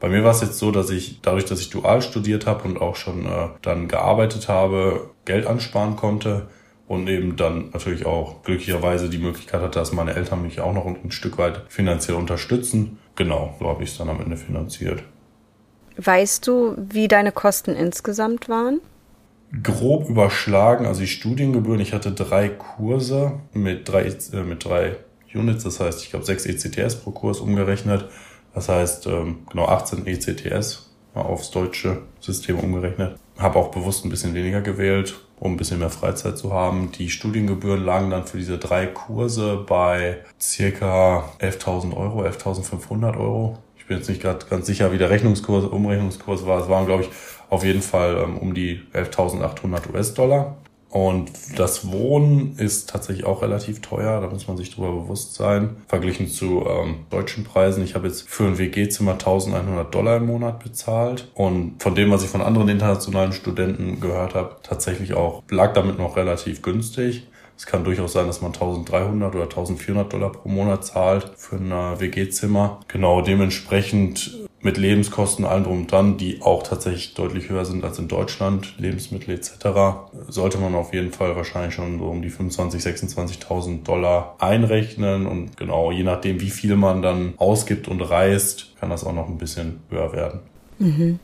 Bei 0.00 0.08
mir 0.08 0.24
war 0.24 0.32
es 0.32 0.40
jetzt 0.40 0.58
so, 0.58 0.72
dass 0.72 0.90
ich 0.90 1.20
dadurch, 1.22 1.44
dass 1.44 1.60
ich 1.60 1.70
dual 1.70 2.02
studiert 2.02 2.46
habe 2.46 2.64
und 2.64 2.80
auch 2.80 2.96
schon 2.96 3.24
äh, 3.24 3.48
dann 3.62 3.86
gearbeitet 3.86 4.48
habe, 4.48 5.10
Geld 5.24 5.46
ansparen 5.46 5.94
konnte 5.94 6.48
und 6.92 7.08
eben 7.08 7.36
dann 7.36 7.70
natürlich 7.72 8.04
auch 8.04 8.42
glücklicherweise 8.42 9.08
die 9.08 9.16
Möglichkeit 9.16 9.62
hatte, 9.62 9.78
dass 9.78 9.92
meine 9.92 10.14
Eltern 10.14 10.42
mich 10.42 10.60
auch 10.60 10.74
noch 10.74 10.84
ein 10.84 11.10
Stück 11.10 11.38
weit 11.38 11.62
finanziell 11.68 12.18
unterstützen. 12.18 12.98
Genau, 13.16 13.56
so 13.58 13.66
habe 13.66 13.82
ich 13.82 13.92
es 13.92 13.96
dann 13.96 14.10
am 14.10 14.20
Ende 14.20 14.36
finanziert. 14.36 15.02
Weißt 15.96 16.46
du, 16.46 16.76
wie 16.76 17.08
deine 17.08 17.32
Kosten 17.32 17.70
insgesamt 17.70 18.50
waren? 18.50 18.82
Grob 19.62 20.06
überschlagen, 20.10 20.84
also 20.84 21.00
die 21.00 21.06
Studiengebühren, 21.06 21.80
ich 21.80 21.94
hatte 21.94 22.12
drei 22.12 22.50
Kurse 22.50 23.40
mit 23.54 23.88
drei, 23.88 24.02
äh, 24.02 24.42
mit 24.42 24.62
drei 24.62 24.96
Units, 25.34 25.64
das 25.64 25.80
heißt, 25.80 26.02
ich 26.02 26.10
glaube 26.10 26.26
sechs 26.26 26.44
ECTS 26.44 26.96
pro 26.96 27.12
Kurs 27.12 27.40
umgerechnet. 27.40 28.04
Das 28.52 28.68
heißt, 28.68 29.06
ähm, 29.06 29.46
genau 29.50 29.64
18 29.64 30.06
ECTS 30.06 30.90
aufs 31.14 31.50
deutsche 31.52 32.02
System 32.20 32.58
umgerechnet. 32.58 33.16
Habe 33.38 33.58
auch 33.58 33.70
bewusst 33.70 34.04
ein 34.04 34.10
bisschen 34.10 34.34
weniger 34.34 34.60
gewählt, 34.60 35.14
um 35.42 35.54
ein 35.54 35.56
bisschen 35.56 35.80
mehr 35.80 35.90
Freizeit 35.90 36.38
zu 36.38 36.52
haben. 36.52 36.92
Die 36.92 37.10
Studiengebühren 37.10 37.84
lagen 37.84 38.10
dann 38.10 38.26
für 38.26 38.38
diese 38.38 38.58
drei 38.58 38.86
Kurse 38.86 39.64
bei 39.66 40.18
circa 40.40 41.24
11.000 41.40 41.96
Euro, 41.96 42.22
11.500 42.22 43.18
Euro 43.18 43.58
ich 43.82 43.88
bin 43.88 43.96
jetzt 43.96 44.08
nicht 44.08 44.22
gerade 44.22 44.46
ganz 44.46 44.66
sicher, 44.66 44.92
wie 44.92 44.98
der 44.98 45.10
Rechnungskurs, 45.10 45.64
Umrechnungskurs 45.64 46.46
war. 46.46 46.62
Es 46.62 46.68
waren, 46.68 46.86
glaube 46.86 47.02
ich, 47.02 47.10
auf 47.50 47.64
jeden 47.64 47.82
Fall 47.82 48.16
ähm, 48.16 48.38
um 48.38 48.54
die 48.54 48.80
11.800 48.94 49.92
US-Dollar. 49.92 50.56
Und 50.92 51.30
das 51.56 51.90
Wohnen 51.90 52.54
ist 52.58 52.90
tatsächlich 52.90 53.24
auch 53.24 53.40
relativ 53.40 53.80
teuer, 53.80 54.20
da 54.20 54.28
muss 54.28 54.46
man 54.46 54.58
sich 54.58 54.74
drüber 54.74 54.92
bewusst 54.92 55.34
sein. 55.34 55.76
Verglichen 55.88 56.28
zu 56.28 56.66
ähm, 56.68 57.06
deutschen 57.08 57.44
Preisen. 57.44 57.82
Ich 57.82 57.94
habe 57.94 58.08
jetzt 58.08 58.28
für 58.28 58.44
ein 58.44 58.58
WG-Zimmer 58.58 59.12
1100 59.12 59.92
Dollar 59.92 60.18
im 60.18 60.26
Monat 60.26 60.62
bezahlt. 60.62 61.30
Und 61.34 61.82
von 61.82 61.94
dem, 61.94 62.10
was 62.10 62.22
ich 62.22 62.28
von 62.28 62.42
anderen 62.42 62.68
internationalen 62.68 63.32
Studenten 63.32 64.00
gehört 64.00 64.34
habe, 64.34 64.56
tatsächlich 64.62 65.14
auch 65.14 65.42
lag 65.48 65.72
damit 65.72 65.96
noch 65.96 66.16
relativ 66.16 66.60
günstig. 66.60 67.26
Es 67.56 67.64
kann 67.64 67.84
durchaus 67.84 68.12
sein, 68.12 68.26
dass 68.26 68.42
man 68.42 68.52
1300 68.52 69.34
oder 69.34 69.44
1400 69.44 70.12
Dollar 70.12 70.32
pro 70.32 70.50
Monat 70.50 70.84
zahlt 70.84 71.30
für 71.36 71.56
ein 71.56 71.70
WG-Zimmer. 71.70 72.80
Genau, 72.88 73.22
dementsprechend 73.22 74.42
mit 74.62 74.76
Lebenskosten 74.76 75.44
allen 75.44 75.64
drum 75.64 75.80
und 75.80 75.92
dran, 75.92 76.16
die 76.16 76.40
auch 76.40 76.62
tatsächlich 76.62 77.14
deutlich 77.14 77.48
höher 77.48 77.64
sind 77.64 77.84
als 77.84 77.98
in 77.98 78.08
Deutschland, 78.08 78.74
Lebensmittel 78.78 79.34
etc., 79.34 79.52
sollte 80.28 80.58
man 80.58 80.74
auf 80.74 80.94
jeden 80.94 81.12
Fall 81.12 81.36
wahrscheinlich 81.36 81.74
schon 81.74 81.98
so 81.98 82.06
um 82.06 82.22
die 82.22 82.30
25.000, 82.30 83.46
26.000 83.46 83.82
Dollar 83.82 84.36
einrechnen 84.38 85.26
und 85.26 85.56
genau, 85.56 85.90
je 85.90 86.04
nachdem, 86.04 86.40
wie 86.40 86.50
viel 86.50 86.76
man 86.76 87.02
dann 87.02 87.34
ausgibt 87.38 87.88
und 87.88 88.00
reist, 88.00 88.76
kann 88.78 88.90
das 88.90 89.04
auch 89.04 89.14
noch 89.14 89.28
ein 89.28 89.38
bisschen 89.38 89.80
höher 89.90 90.12
werden. 90.12 90.40
Mhm. 90.78 91.18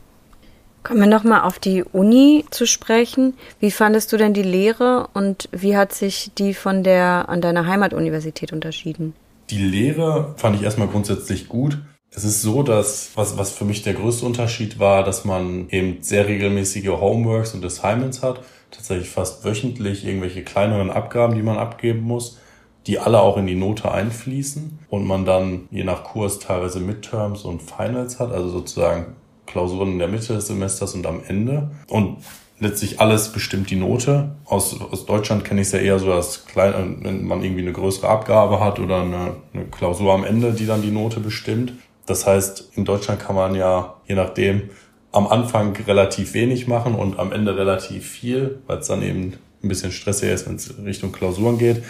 Kommen 0.83 1.01
wir 1.01 1.07
nochmal 1.07 1.41
auf 1.41 1.59
die 1.59 1.83
Uni 1.83 2.45
zu 2.51 2.65
sprechen. 2.65 3.33
Wie 3.59 3.71
fandest 3.71 4.13
du 4.13 4.17
denn 4.17 4.33
die 4.33 4.43
Lehre 4.43 5.09
und 5.13 5.49
wie 5.51 5.75
hat 5.75 5.93
sich 5.93 6.31
die 6.37 6.53
von 6.53 6.83
der 6.83 7.27
an 7.27 7.41
deiner 7.41 7.67
Heimatuniversität 7.67 8.53
unterschieden? 8.53 9.13
Die 9.49 9.57
Lehre 9.57 10.33
fand 10.37 10.55
ich 10.55 10.63
erstmal 10.63 10.87
grundsätzlich 10.87 11.49
gut. 11.49 11.79
Es 12.11 12.23
ist 12.23 12.41
so, 12.41 12.63
dass, 12.63 13.11
was, 13.15 13.37
was 13.37 13.51
für 13.51 13.65
mich 13.65 13.83
der 13.83 13.93
größte 13.93 14.25
Unterschied 14.25 14.79
war, 14.79 15.03
dass 15.03 15.25
man 15.25 15.69
eben 15.69 16.01
sehr 16.01 16.27
regelmäßige 16.27 16.87
Homeworks 16.87 17.53
und 17.53 17.63
Assignments 17.63 18.23
hat. 18.23 18.41
Tatsächlich 18.71 19.09
fast 19.09 19.45
wöchentlich 19.45 20.05
irgendwelche 20.05 20.43
kleineren 20.43 20.89
Abgaben, 20.89 21.35
die 21.35 21.43
man 21.43 21.57
abgeben 21.57 22.01
muss, 22.01 22.39
die 22.87 22.97
alle 22.97 23.21
auch 23.21 23.37
in 23.37 23.45
die 23.45 23.55
Note 23.55 23.91
einfließen 23.91 24.79
und 24.89 25.05
man 25.05 25.25
dann 25.25 25.67
je 25.69 25.83
nach 25.83 26.03
Kurs 26.03 26.39
teilweise 26.39 26.79
Midterms 26.79 27.43
und 27.43 27.61
Finals 27.61 28.19
hat, 28.19 28.31
also 28.31 28.49
sozusagen 28.49 29.15
Klausuren 29.45 29.93
in 29.93 29.99
der 29.99 30.07
Mitte 30.07 30.33
des 30.33 30.47
Semesters 30.47 30.95
und 30.95 31.05
am 31.05 31.21
Ende. 31.27 31.71
Und 31.87 32.17
letztlich 32.59 32.99
alles 32.99 33.31
bestimmt 33.31 33.69
die 33.69 33.75
Note. 33.75 34.31
Aus, 34.45 34.79
aus 34.81 35.05
Deutschland 35.05 35.45
kenne 35.45 35.61
ich 35.61 35.67
es 35.67 35.73
ja 35.73 35.79
eher 35.79 35.99
so, 35.99 36.07
dass 36.07 36.45
klein, 36.45 36.99
wenn 37.01 37.25
man 37.25 37.43
irgendwie 37.43 37.61
eine 37.61 37.73
größere 37.73 38.09
Abgabe 38.09 38.59
hat 38.59 38.79
oder 38.79 39.01
eine, 39.01 39.35
eine 39.53 39.65
Klausur 39.65 40.13
am 40.13 40.23
Ende, 40.23 40.53
die 40.53 40.65
dann 40.65 40.81
die 40.81 40.91
Note 40.91 41.19
bestimmt. 41.19 41.73
Das 42.09 42.25
heißt, 42.25 42.71
in 42.75 42.85
Deutschland 42.85 43.19
kann 43.19 43.35
man 43.35 43.53
ja, 43.53 43.95
je 44.07 44.15
nachdem, 44.15 44.69
am 45.11 45.27
Anfang 45.27 45.75
relativ 45.87 46.33
wenig 46.33 46.67
machen 46.67 46.95
und 46.95 47.19
am 47.19 47.31
Ende 47.31 47.55
relativ 47.55 48.07
viel, 48.07 48.59
weil 48.67 48.79
es 48.79 48.87
dann 48.87 49.03
eben 49.03 49.33
ein 49.63 49.67
bisschen 49.67 49.91
stressiger 49.91 50.33
ist, 50.33 50.47
wenn 50.47 50.55
es 50.55 50.73
Richtung 50.83 51.11
Klausuren 51.11 51.57
geht. 51.57 51.83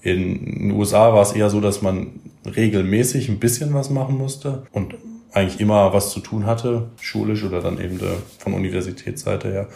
In 0.00 0.44
den 0.44 0.70
USA 0.72 1.12
war 1.12 1.22
es 1.22 1.32
eher 1.32 1.50
so, 1.50 1.60
dass 1.60 1.82
man 1.82 2.20
regelmäßig 2.44 3.28
ein 3.28 3.38
bisschen 3.38 3.74
was 3.74 3.90
machen 3.90 4.16
musste 4.16 4.62
und 4.72 4.94
eigentlich 5.32 5.60
immer 5.60 5.92
was 5.92 6.10
zu 6.10 6.20
tun 6.20 6.46
hatte, 6.46 6.88
schulisch 6.98 7.44
oder 7.44 7.60
dann 7.60 7.78
eben 7.78 8.00
von 8.38 8.54
Universitätsseite 8.54 9.50
her. 9.50 9.68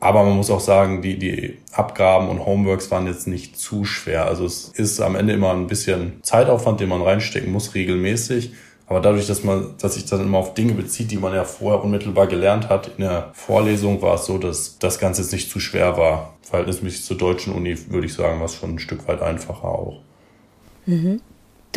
Aber 0.00 0.24
man 0.24 0.36
muss 0.36 0.50
auch 0.50 0.60
sagen, 0.60 1.00
die, 1.00 1.18
die 1.18 1.56
Abgaben 1.72 2.28
und 2.28 2.44
Homeworks 2.44 2.90
waren 2.90 3.06
jetzt 3.06 3.26
nicht 3.26 3.58
zu 3.58 3.86
schwer. 3.86 4.26
Also 4.26 4.44
es 4.44 4.68
ist 4.68 5.00
am 5.00 5.16
Ende 5.16 5.32
immer 5.32 5.52
ein 5.52 5.66
bisschen 5.66 6.22
Zeitaufwand, 6.22 6.80
den 6.80 6.90
man 6.90 7.00
reinstecken 7.00 7.50
muss, 7.50 7.74
regelmäßig. 7.74 8.52
Aber 8.88 9.00
dadurch, 9.00 9.26
dass 9.26 9.42
man, 9.42 9.74
dass 9.80 9.94
sich 9.94 10.04
dann 10.06 10.20
immer 10.20 10.38
auf 10.38 10.54
Dinge 10.54 10.74
bezieht, 10.74 11.10
die 11.10 11.16
man 11.16 11.34
ja 11.34 11.44
vorher 11.44 11.82
unmittelbar 11.82 12.28
gelernt 12.28 12.68
hat, 12.68 12.88
in 12.96 13.04
der 13.04 13.30
Vorlesung 13.32 14.00
war 14.00 14.14
es 14.14 14.26
so, 14.26 14.38
dass 14.38 14.78
das 14.78 14.98
Ganze 14.98 15.22
jetzt 15.22 15.32
nicht 15.32 15.50
zu 15.50 15.58
schwer 15.58 15.96
war. 15.96 16.34
Verhältnismäßig 16.42 17.04
zur 17.04 17.18
deutschen 17.18 17.52
Uni, 17.52 17.76
würde 17.90 18.06
ich 18.06 18.14
sagen, 18.14 18.38
war 18.38 18.46
es 18.46 18.54
schon 18.54 18.74
ein 18.74 18.78
Stück 18.78 19.08
weit 19.08 19.22
einfacher 19.22 19.64
auch. 19.64 20.00
Mhm. 20.86 21.20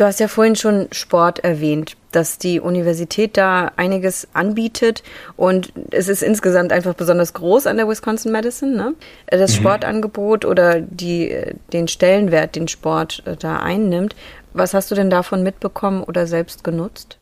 Du 0.00 0.06
hast 0.06 0.18
ja 0.18 0.28
vorhin 0.28 0.56
schon 0.56 0.88
Sport 0.92 1.40
erwähnt, 1.40 1.94
dass 2.10 2.38
die 2.38 2.58
Universität 2.58 3.36
da 3.36 3.72
einiges 3.76 4.28
anbietet 4.32 5.02
und 5.36 5.74
es 5.90 6.08
ist 6.08 6.22
insgesamt 6.22 6.72
einfach 6.72 6.94
besonders 6.94 7.34
groß 7.34 7.66
an 7.66 7.76
der 7.76 7.86
Wisconsin 7.86 8.32
Medicine, 8.32 8.74
ne? 8.74 8.94
Das 9.26 9.50
mhm. 9.50 9.56
Sportangebot 9.56 10.46
oder 10.46 10.80
die, 10.80 11.36
den 11.74 11.86
Stellenwert, 11.86 12.56
den 12.56 12.66
Sport 12.66 13.22
äh, 13.26 13.36
da 13.36 13.58
einnimmt. 13.58 14.16
Was 14.52 14.74
hast 14.74 14.90
du 14.90 14.94
denn 14.94 15.10
davon 15.10 15.42
mitbekommen 15.42 16.02
oder 16.02 16.26
selbst 16.26 16.64
genutzt? 16.64 17.20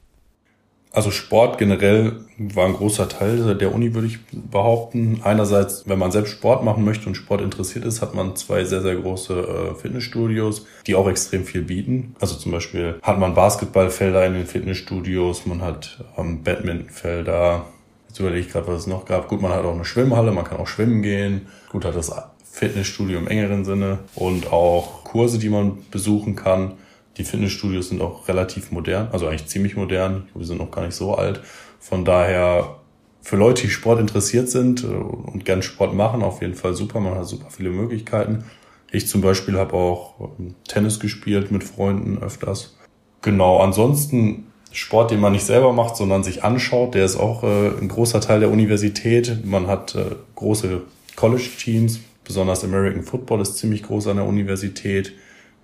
Also 0.90 1.10
Sport 1.10 1.58
generell 1.58 2.20
war 2.38 2.66
ein 2.66 2.72
großer 2.72 3.08
Teil 3.10 3.54
der 3.54 3.74
Uni, 3.74 3.94
würde 3.94 4.06
ich 4.06 4.18
behaupten. 4.32 5.20
Einerseits, 5.22 5.86
wenn 5.86 5.98
man 5.98 6.10
selbst 6.10 6.32
Sport 6.32 6.64
machen 6.64 6.84
möchte 6.84 7.06
und 7.06 7.14
Sport 7.14 7.42
interessiert 7.42 7.84
ist, 7.84 8.00
hat 8.00 8.14
man 8.14 8.36
zwei 8.36 8.64
sehr, 8.64 8.80
sehr 8.80 8.96
große 8.96 9.34
äh, 9.34 9.74
Fitnessstudios, 9.74 10.66
die 10.86 10.94
auch 10.94 11.06
extrem 11.08 11.44
viel 11.44 11.62
bieten. 11.62 12.16
Also 12.20 12.36
zum 12.36 12.52
Beispiel 12.52 12.98
hat 13.02 13.18
man 13.18 13.34
Basketballfelder 13.34 14.24
in 14.24 14.32
den 14.32 14.46
Fitnessstudios, 14.46 15.44
man 15.44 15.60
hat 15.60 16.02
ähm, 16.16 16.42
Badmintonfelder. 16.42 17.66
Jetzt 18.08 18.18
überlege 18.18 18.46
ich 18.46 18.50
gerade, 18.50 18.66
was 18.66 18.80
es 18.80 18.86
noch 18.86 19.04
gab. 19.04 19.28
Gut, 19.28 19.42
man 19.42 19.52
hat 19.52 19.64
auch 19.64 19.74
eine 19.74 19.84
Schwimmhalle, 19.84 20.32
man 20.32 20.44
kann 20.44 20.58
auch 20.58 20.66
schwimmen 20.66 21.02
gehen. 21.02 21.48
Gut, 21.68 21.84
hat 21.84 21.96
das 21.96 22.10
Fitnessstudio 22.50 23.18
im 23.18 23.28
engeren 23.28 23.66
Sinne 23.66 23.98
und 24.14 24.52
auch 24.52 25.04
Kurse, 25.04 25.38
die 25.38 25.50
man 25.50 25.78
besuchen 25.90 26.34
kann. 26.34 26.72
Die 27.18 27.24
Fitnessstudios 27.24 27.88
sind 27.88 28.00
auch 28.00 28.28
relativ 28.28 28.70
modern, 28.70 29.08
also 29.12 29.26
eigentlich 29.26 29.46
ziemlich 29.46 29.76
modern. 29.76 30.28
Wir 30.34 30.46
sind 30.46 30.58
noch 30.58 30.70
gar 30.70 30.86
nicht 30.86 30.94
so 30.94 31.14
alt. 31.14 31.40
Von 31.80 32.04
daher 32.04 32.76
für 33.20 33.36
Leute, 33.36 33.62
die 33.62 33.70
Sport 33.70 34.00
interessiert 34.00 34.48
sind 34.48 34.84
äh, 34.84 34.86
und 34.86 35.44
gern 35.44 35.62
Sport 35.62 35.94
machen, 35.94 36.22
auf 36.22 36.40
jeden 36.40 36.54
Fall 36.54 36.74
super. 36.74 37.00
Man 37.00 37.14
hat 37.14 37.26
super 37.26 37.50
viele 37.50 37.70
Möglichkeiten. 37.70 38.44
Ich 38.90 39.06
zum 39.06 39.20
Beispiel 39.20 39.58
habe 39.58 39.74
auch 39.74 40.14
ähm, 40.38 40.54
Tennis 40.66 41.00
gespielt 41.00 41.50
mit 41.50 41.64
Freunden 41.64 42.18
öfters. 42.22 42.76
Genau, 43.20 43.58
ansonsten 43.58 44.46
Sport, 44.72 45.10
den 45.10 45.20
man 45.20 45.32
nicht 45.32 45.44
selber 45.44 45.72
macht, 45.72 45.96
sondern 45.96 46.22
sich 46.22 46.44
anschaut, 46.44 46.94
der 46.94 47.04
ist 47.04 47.16
auch 47.16 47.42
äh, 47.42 47.68
ein 47.80 47.88
großer 47.88 48.20
Teil 48.20 48.40
der 48.40 48.50
Universität. 48.50 49.44
Man 49.44 49.66
hat 49.66 49.94
äh, 49.94 50.14
große 50.36 50.82
College-Teams, 51.16 52.00
besonders 52.24 52.64
American 52.64 53.02
Football 53.02 53.40
ist 53.40 53.56
ziemlich 53.56 53.82
groß 53.82 54.06
an 54.06 54.18
der 54.18 54.26
Universität. 54.26 55.12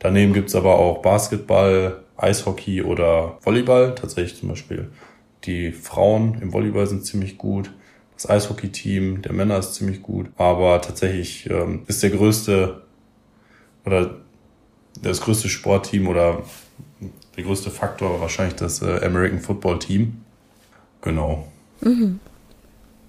Daneben 0.05 0.35
gibt's 0.35 0.55
aber 0.55 0.79
auch 0.79 1.01
Basketball, 1.01 2.03
Eishockey 2.19 2.83
oder 2.83 3.39
Volleyball. 3.41 3.95
Tatsächlich 3.95 4.39
zum 4.39 4.51
Beispiel 4.51 4.91
die 5.45 5.73
Frauen 5.73 6.43
im 6.43 6.53
Volleyball 6.53 6.87
sind 6.87 7.07
ziemlich 7.07 7.39
gut. 7.39 7.73
Das 8.15 8.29
Eishockey-Team 8.29 9.23
der 9.23 9.33
Männer 9.33 9.57
ist 9.57 9.73
ziemlich 9.73 10.03
gut. 10.03 10.27
Aber 10.37 10.83
tatsächlich 10.83 11.49
ähm, 11.49 11.85
ist 11.87 12.03
der 12.03 12.11
größte 12.11 12.83
oder 13.87 14.17
das 15.01 15.23
größte 15.23 15.49
Sportteam 15.49 16.07
oder 16.07 16.43
der 17.39 17.45
größte 17.45 17.71
Faktor 17.71 18.21
wahrscheinlich 18.21 18.57
das 18.57 18.83
äh, 18.83 19.01
American 19.07 19.41
Football 19.41 19.79
Team. 19.79 20.23
Genau. 21.01 21.49
Mhm. 21.81 22.21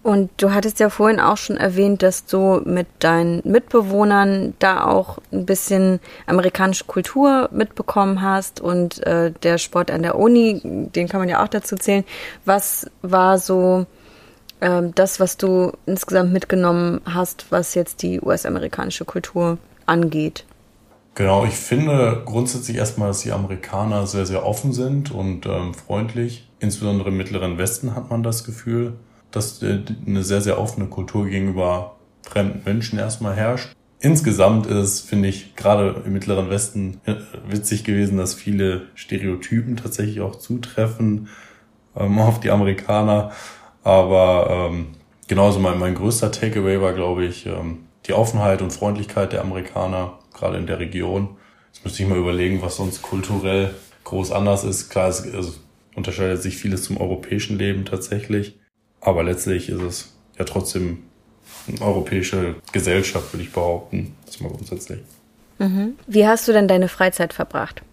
Und 0.06 0.30
du 0.38 0.54
hattest 0.54 0.80
ja 0.80 0.92
vorhin 0.92 1.20
auch 1.20 1.36
schon 1.36 1.58
erwähnt, 1.58 2.04
dass 2.04 2.28
du 2.28 2.62
mit 2.64 2.86
deinen 3.00 3.42
Mitbewohnern 3.44 4.54
da 4.60 4.86
auch 4.86 5.18
ein 5.32 5.48
bisschen 5.48 6.00
amerikanische 6.28 6.84
Kultur 6.84 7.50
mitbekommen 7.52 8.22
hast 8.22 8.62
und 8.62 9.02
äh, 9.08 9.32
der 9.32 9.58
Sport 9.58 9.90
an 9.90 10.04
der 10.04 10.20
Uni, 10.20 10.62
den 10.64 11.08
kann 11.08 11.22
man 11.22 11.28
ja 11.28 11.44
auch 11.44 11.48
dazu 11.48 11.76
zählen. 11.76 12.04
Was 12.46 12.86
war 13.02 13.40
so 13.40 13.88
äh, 14.60 14.84
das, 14.94 15.20
was 15.20 15.38
du 15.38 15.72
insgesamt 15.88 16.32
mitgenommen 16.32 17.02
hast, 17.06 17.48
was 17.50 17.74
jetzt 17.74 18.04
die 18.04 18.22
US-amerikanische 18.22 19.06
Kultur 19.06 19.58
angeht? 19.88 20.46
Genau, 21.15 21.46
ich 21.46 21.56
finde 21.56 22.22
grundsätzlich 22.26 22.78
erstmal, 22.78 23.08
dass 23.08 23.22
die 23.22 23.32
Amerikaner 23.32 24.06
sehr, 24.06 24.28
sehr 24.28 24.46
offen 24.46 24.72
sind 24.72 25.10
und 25.10 25.48
ähm, 25.48 25.74
freundlich. 25.74 26.48
Insbesondere 26.60 27.10
im 27.10 27.18
Mittleren 27.18 27.58
Westen 27.58 27.96
hat 27.96 28.12
man 28.12 28.22
das 28.22 28.44
Gefühl 28.44 28.94
dass 29.36 29.62
äh, 29.62 29.80
eine 30.06 30.24
sehr, 30.24 30.41
sehr 30.41 30.60
offene 30.60 30.88
Kultur 30.88 31.26
gegenüber 31.28 31.95
fremden 32.21 32.62
Menschen 32.65 33.00
erstmal 33.00 33.36
herrscht. 33.36 33.76
Insgesamt 34.00 34.67
ist, 34.67 35.02
finde 35.02 35.30
ich, 35.30 35.56
gerade 35.56 36.04
im 36.06 36.13
Mittleren 36.13 36.50
Westen 36.50 37.00
äh, 37.06 37.15
witzig 37.48 37.84
gewesen, 37.84 38.17
dass 38.17 38.34
viele 38.34 38.84
Stereotypen 38.93 39.78
tatsächlich 39.78 40.21
auch 40.21 40.36
zutreffen 40.36 41.30
ähm, 41.95 42.19
auf 42.19 42.39
die 42.39 42.52
Amerikaner. 42.52 43.32
Aber 43.84 44.69
ähm, 44.71 44.88
genauso 45.28 45.60
mein, 45.60 45.80
mein 45.80 45.95
größter 45.95 46.32
Takeaway 46.32 46.82
war, 46.82 46.93
glaube 46.93 47.26
ich, 47.26 47.45
ähm, 47.45 47.86
die 48.06 48.13
Offenheit 48.13 48.62
und 48.62 48.71
Freundlichkeit 48.71 49.34
der 49.34 49.41
Amerikaner, 49.41 50.19
gerade 50.34 50.58
in 50.58 50.67
der 50.67 50.80
Region. 50.80 51.38
Jetzt 51.74 51.84
müsste 51.84 52.04
ich 52.04 52.10
mal 52.10 52.17
überlegen, 52.17 52.62
was 52.62 52.78
sonst 52.78 53.02
kulturell 53.02 53.74
groß 54.04 54.32
anders 54.32 54.63
ist. 54.63 54.89
Klar, 54.89 55.08
es, 55.10 55.26
es 55.26 55.60
unterscheidet 55.95 56.41
sich 56.41 56.58
vieles 56.58 56.84
zum 56.84 56.98
europäischen 56.98 57.58
Leben 57.58 57.86
tatsächlich. 57.86 58.60
Aber 59.06 59.24
letztlich 59.24 59.70
ist 59.70 59.82
es 59.82 60.13
ja 60.38 60.46
trotzdem 60.46 61.04
eine 61.68 61.80
europäische 61.82 62.56
Gesellschaft, 62.72 63.32
würde 63.32 63.44
ich 63.44 63.54
behaupten. 63.54 64.15
Das 64.26 64.39
mal 64.41 64.50
grundsätzlich. 64.50 65.00
Mhm. 65.60 65.94
Wie 66.08 66.28
hast 66.28 66.48
du 66.48 66.52
denn 66.52 66.68
deine 66.68 66.88
Freizeit 66.88 67.32
verbracht? 67.32 67.84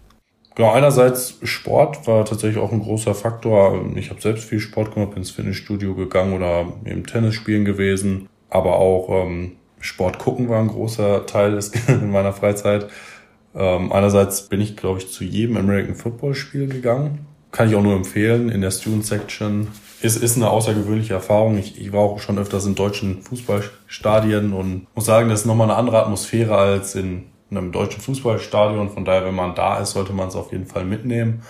Genau, 0.55 0.71
einerseits 0.71 1.37
Sport 1.43 2.05
war 2.07 2.25
tatsächlich 2.25 2.61
auch 2.61 2.71
ein 2.71 2.81
großer 2.81 3.13
Faktor. 3.13 3.85
Ich 3.95 4.09
habe 4.09 4.21
selbst 4.21 4.45
viel 4.45 4.59
Sport 4.59 4.93
gemacht, 4.93 5.11
bin 5.11 5.19
ins 5.19 5.31
Fitnessstudio 5.31 5.93
gegangen 5.93 6.33
oder 6.33 6.65
im 6.83 7.05
Tennis 7.05 7.35
spielen 7.35 7.63
gewesen. 7.63 8.27
Aber 8.49 8.77
auch 8.77 9.09
ähm, 9.09 9.53
Sport 9.79 10.17
gucken 10.17 10.49
war 10.49 10.59
ein 10.59 10.67
großer 10.67 11.27
Teil 11.27 11.51
des, 11.51 11.69
in 11.87 12.11
meiner 12.11 12.33
Freizeit. 12.33 12.89
Ähm, 13.55 13.91
einerseits 13.91 14.49
bin 14.49 14.61
ich, 14.61 14.75
glaube 14.75 14.97
ich, 14.97 15.11
zu 15.11 15.23
jedem 15.23 15.57
American 15.57 15.95
Football 15.95 16.33
Spiel 16.33 16.67
gegangen. 16.67 17.27
Kann 17.53 17.69
ich 17.69 17.75
auch 17.75 17.83
nur 17.83 17.95
empfehlen. 17.95 18.49
In 18.49 18.61
der 18.61 18.71
Student 18.71 19.05
Section 19.05 19.67
ist, 20.01 20.15
ist 20.15 20.37
eine 20.37 20.49
außergewöhnliche 20.49 21.13
Erfahrung. 21.13 21.59
Ich, 21.59 21.79
ich 21.79 21.93
war 21.93 21.99
auch 21.99 22.19
schon 22.19 22.39
öfters 22.39 22.65
in 22.65 22.73
deutschen 22.73 23.21
Fußballstadien 23.21 24.53
und 24.53 24.87
muss 24.95 25.05
sagen, 25.05 25.29
das 25.29 25.41
ist 25.41 25.45
nochmal 25.45 25.69
eine 25.69 25.77
andere 25.77 26.01
Atmosphäre 26.01 26.57
als 26.57 26.95
in 26.95 27.25
einem 27.51 27.71
deutschen 27.71 28.01
Fußballstadion. 28.01 28.89
Von 28.89 29.05
daher, 29.05 29.23
wenn 29.25 29.35
man 29.35 29.53
da 29.53 29.77
ist, 29.77 29.91
sollte 29.91 30.13
man 30.13 30.29
es 30.29 30.35
auf 30.35 30.51
jeden 30.51 30.65
Fall 30.65 30.83
mitnehmen. 30.83 31.43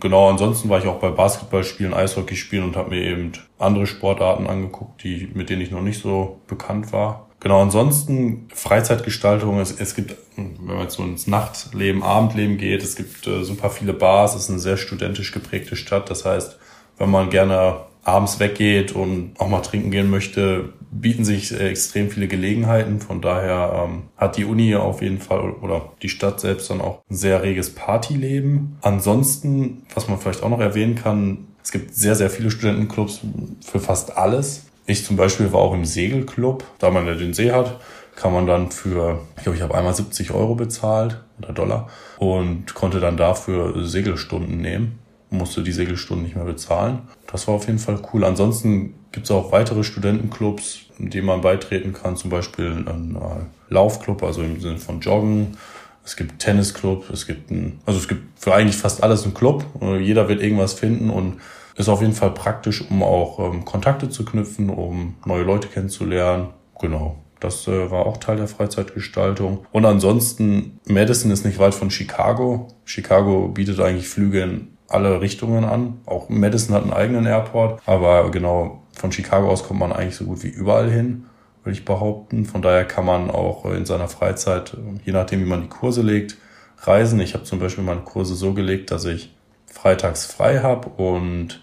Genau, 0.00 0.28
ansonsten 0.28 0.68
war 0.70 0.80
ich 0.80 0.88
auch 0.88 0.98
bei 0.98 1.10
Basketballspielen, 1.10 1.94
Eishockeyspielen 1.94 2.64
und 2.64 2.76
habe 2.76 2.90
mir 2.90 3.02
eben 3.02 3.30
andere 3.60 3.86
Sportarten 3.86 4.48
angeguckt, 4.48 5.04
die, 5.04 5.30
mit 5.34 5.50
denen 5.50 5.62
ich 5.62 5.70
noch 5.70 5.82
nicht 5.82 6.02
so 6.02 6.40
bekannt 6.48 6.92
war. 6.92 7.27
Genau, 7.40 7.62
ansonsten 7.62 8.48
Freizeitgestaltung, 8.52 9.60
es, 9.60 9.78
es 9.78 9.94
gibt, 9.94 10.16
wenn 10.36 10.56
man 10.64 10.80
jetzt 10.80 10.96
so 10.96 11.04
ins 11.04 11.26
Nachtleben, 11.28 12.02
Abendleben 12.02 12.58
geht, 12.58 12.82
es 12.82 12.96
gibt 12.96 13.26
äh, 13.26 13.44
super 13.44 13.70
viele 13.70 13.92
Bars, 13.92 14.34
es 14.34 14.44
ist 14.44 14.50
eine 14.50 14.58
sehr 14.58 14.76
studentisch 14.76 15.32
geprägte 15.32 15.76
Stadt. 15.76 16.10
Das 16.10 16.24
heißt, 16.24 16.58
wenn 16.98 17.10
man 17.10 17.30
gerne 17.30 17.80
abends 18.02 18.40
weggeht 18.40 18.92
und 18.92 19.34
auch 19.38 19.48
mal 19.48 19.60
trinken 19.60 19.90
gehen 19.90 20.10
möchte, 20.10 20.72
bieten 20.90 21.24
sich 21.24 21.52
extrem 21.52 22.10
viele 22.10 22.26
Gelegenheiten. 22.26 23.00
Von 23.00 23.20
daher 23.20 23.86
ähm, 23.86 24.04
hat 24.16 24.36
die 24.36 24.44
Uni 24.44 24.74
auf 24.74 25.02
jeden 25.02 25.20
Fall 25.20 25.52
oder 25.52 25.92
die 26.02 26.08
Stadt 26.08 26.40
selbst 26.40 26.70
dann 26.70 26.80
auch 26.80 27.02
ein 27.08 27.16
sehr 27.16 27.42
reges 27.42 27.74
Partyleben. 27.74 28.78
Ansonsten, 28.80 29.82
was 29.94 30.08
man 30.08 30.18
vielleicht 30.18 30.42
auch 30.42 30.48
noch 30.48 30.60
erwähnen 30.60 30.94
kann, 30.94 31.48
es 31.62 31.70
gibt 31.70 31.94
sehr, 31.94 32.14
sehr 32.14 32.30
viele 32.30 32.50
Studentenclubs 32.50 33.20
für 33.60 33.78
fast 33.78 34.16
alles. 34.16 34.67
Ich 34.88 35.04
zum 35.04 35.16
Beispiel 35.16 35.52
war 35.52 35.60
auch 35.60 35.74
im 35.74 35.84
Segelclub, 35.84 36.64
da 36.80 36.90
man 36.90 37.06
ja 37.06 37.14
den 37.14 37.34
See 37.34 37.52
hat, 37.52 37.78
kann 38.16 38.32
man 38.32 38.46
dann 38.46 38.72
für, 38.72 39.20
ich 39.36 39.44
glaube, 39.44 39.56
ich 39.56 39.62
habe 39.62 39.76
einmal 39.76 39.94
70 39.94 40.32
Euro 40.32 40.56
bezahlt 40.56 41.22
oder 41.38 41.52
Dollar 41.52 41.88
und 42.18 42.74
konnte 42.74 42.98
dann 42.98 43.16
dafür 43.16 43.86
Segelstunden 43.86 44.60
nehmen 44.60 44.98
musste 45.30 45.62
die 45.62 45.72
Segelstunden 45.72 46.24
nicht 46.24 46.36
mehr 46.36 46.44
bezahlen. 46.44 47.00
Das 47.30 47.46
war 47.48 47.54
auf 47.54 47.66
jeden 47.66 47.78
Fall 47.78 48.00
cool. 48.12 48.24
Ansonsten 48.24 48.94
gibt 49.12 49.26
es 49.26 49.30
auch 49.30 49.52
weitere 49.52 49.84
Studentenclubs, 49.84 50.80
in 50.98 51.10
denen 51.10 51.26
man 51.26 51.40
beitreten 51.40 51.92
kann, 51.92 52.16
zum 52.16 52.30
Beispiel 52.30 52.84
ein 52.86 53.16
äh, 53.16 53.72
Laufclub, 53.72 54.22
also 54.22 54.42
im 54.42 54.60
Sinne 54.60 54.78
von 54.78 55.00
Joggen. 55.00 55.58
Es 56.04 56.16
gibt 56.16 56.38
Tennisclub, 56.38 57.10
es 57.10 57.26
gibt 57.26 57.50
ein, 57.50 57.80
also 57.84 57.98
es 57.98 58.08
gibt 58.08 58.40
für 58.40 58.54
eigentlich 58.54 58.76
fast 58.76 59.02
alles 59.02 59.24
einen 59.24 59.34
Club. 59.34 59.64
Äh, 59.80 59.98
jeder 59.98 60.28
wird 60.28 60.42
irgendwas 60.42 60.72
finden 60.72 61.10
und 61.10 61.40
ist 61.78 61.88
auf 61.88 62.00
jeden 62.00 62.12
Fall 62.12 62.32
praktisch, 62.32 62.84
um 62.90 63.02
auch 63.02 63.38
ähm, 63.38 63.64
Kontakte 63.64 64.08
zu 64.08 64.24
knüpfen, 64.24 64.70
um 64.70 65.14
neue 65.24 65.44
Leute 65.44 65.68
kennenzulernen. 65.68 66.48
Genau. 66.80 67.16
Das 67.40 67.68
äh, 67.68 67.90
war 67.90 68.06
auch 68.06 68.16
Teil 68.16 68.36
der 68.36 68.48
Freizeitgestaltung. 68.48 69.64
Und 69.70 69.84
ansonsten, 69.84 70.80
Madison 70.86 71.30
ist 71.30 71.44
nicht 71.44 71.58
weit 71.58 71.74
von 71.74 71.90
Chicago. 71.90 72.68
Chicago 72.84 73.48
bietet 73.48 73.78
eigentlich 73.80 74.08
Flüge 74.08 74.42
in 74.42 74.68
alle 74.88 75.20
Richtungen 75.20 75.64
an. 75.64 76.00
Auch 76.06 76.28
Madison 76.28 76.74
hat 76.74 76.82
einen 76.82 76.92
eigenen 76.92 77.26
Airport, 77.26 77.80
aber 77.86 78.30
genau 78.30 78.82
von 78.92 79.12
Chicago 79.12 79.48
aus 79.48 79.62
kommt 79.62 79.80
man 79.80 79.92
eigentlich 79.92 80.16
so 80.16 80.24
gut 80.24 80.42
wie 80.42 80.48
überall 80.48 80.90
hin, 80.90 81.26
würde 81.62 81.78
ich 81.78 81.84
behaupten. 81.84 82.44
Von 82.44 82.62
daher 82.62 82.84
kann 82.84 83.04
man 83.04 83.30
auch 83.30 83.66
in 83.66 83.86
seiner 83.86 84.08
Freizeit, 84.08 84.76
je 85.04 85.12
nachdem 85.12 85.40
wie 85.40 85.48
man 85.48 85.62
die 85.62 85.68
Kurse 85.68 86.02
legt, 86.02 86.36
reisen. 86.78 87.20
Ich 87.20 87.34
habe 87.34 87.44
zum 87.44 87.60
Beispiel 87.60 87.84
meine 87.84 88.00
Kurse 88.00 88.34
so 88.34 88.54
gelegt, 88.54 88.90
dass 88.90 89.04
ich 89.04 89.34
freitags 89.66 90.26
frei 90.26 90.60
habe 90.60 90.88
und 90.88 91.60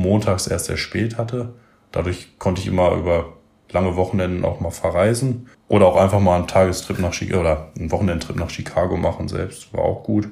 montags 0.00 0.46
erst 0.46 0.66
sehr 0.66 0.76
spät 0.76 1.18
hatte. 1.18 1.54
Dadurch 1.92 2.38
konnte 2.38 2.60
ich 2.60 2.66
immer 2.66 2.92
über 2.92 3.34
lange 3.72 3.96
Wochenenden 3.96 4.44
auch 4.44 4.60
mal 4.60 4.70
verreisen 4.70 5.48
oder 5.68 5.86
auch 5.86 5.96
einfach 5.96 6.20
mal 6.20 6.36
einen 6.36 6.48
Tagestrip 6.48 6.98
nach 6.98 7.12
Chicago 7.12 7.40
oder 7.40 7.68
einen 7.78 7.90
Wochenendtrip 7.90 8.36
nach 8.36 8.50
Chicago 8.50 8.96
machen 8.96 9.28
selbst. 9.28 9.72
War 9.72 9.84
auch 9.84 10.02
gut. 10.02 10.28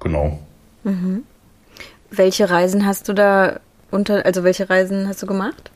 Genau. 0.00 0.38
Mhm. 0.84 1.24
Welche 2.10 2.48
Reisen 2.50 2.86
hast 2.86 3.08
du 3.08 3.12
da 3.12 3.60
unter, 3.90 4.24
also 4.24 4.44
welche 4.44 4.68
Reisen 4.68 5.08
hast 5.08 5.22
du 5.22 5.26
gemacht? 5.26 5.70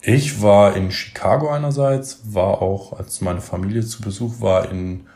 Ich 0.00 0.42
war 0.42 0.76
in 0.76 0.90
Chicago 0.92 1.50
einerseits, 1.50 2.20
war 2.32 2.62
auch, 2.62 2.98
als 2.98 3.20
meine 3.20 3.40
Familie 3.40 3.84
zu 3.84 4.00
Besuch 4.00 4.40
war, 4.40 4.70
in 4.70 5.06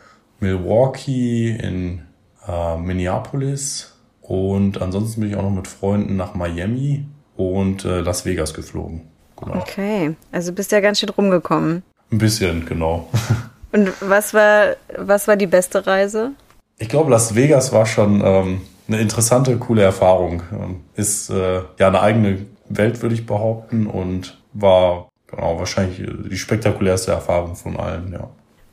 Milwaukee, 0.40 1.50
in 1.50 2.02
äh, 2.46 2.76
Minneapolis 2.76 3.91
und 4.32 4.80
ansonsten 4.80 5.20
bin 5.20 5.28
ich 5.28 5.36
auch 5.36 5.42
noch 5.42 5.50
mit 5.50 5.68
Freunden 5.68 6.16
nach 6.16 6.32
Miami 6.34 7.04
und 7.36 7.84
äh, 7.84 8.00
Las 8.00 8.24
Vegas 8.24 8.54
geflogen. 8.54 9.02
Genau. 9.38 9.56
Okay, 9.56 10.16
also 10.30 10.54
bist 10.54 10.72
ja 10.72 10.80
ganz 10.80 11.00
schön 11.00 11.10
rumgekommen. 11.10 11.82
Ein 12.10 12.16
bisschen, 12.16 12.64
genau. 12.64 13.10
Und 13.72 13.90
was 14.00 14.32
war, 14.32 14.76
was 14.98 15.28
war 15.28 15.36
die 15.36 15.46
beste 15.46 15.86
Reise? 15.86 16.32
Ich 16.78 16.88
glaube, 16.88 17.10
Las 17.10 17.34
Vegas 17.34 17.72
war 17.72 17.84
schon 17.84 18.22
ähm, 18.24 18.62
eine 18.88 19.00
interessante, 19.00 19.58
coole 19.58 19.82
Erfahrung. 19.82 20.42
Ähm, 20.52 20.80
ist 20.94 21.28
äh, 21.28 21.60
ja 21.78 21.88
eine 21.88 22.00
eigene 22.00 22.46
Welt, 22.70 23.02
würde 23.02 23.14
ich 23.14 23.26
behaupten, 23.26 23.86
und 23.86 24.38
war 24.54 25.08
genau 25.26 25.58
wahrscheinlich 25.58 26.02
die 26.30 26.38
spektakulärste 26.38 27.12
Erfahrung 27.12 27.54
von 27.54 27.76
allen, 27.78 28.12
ja. 28.12 28.30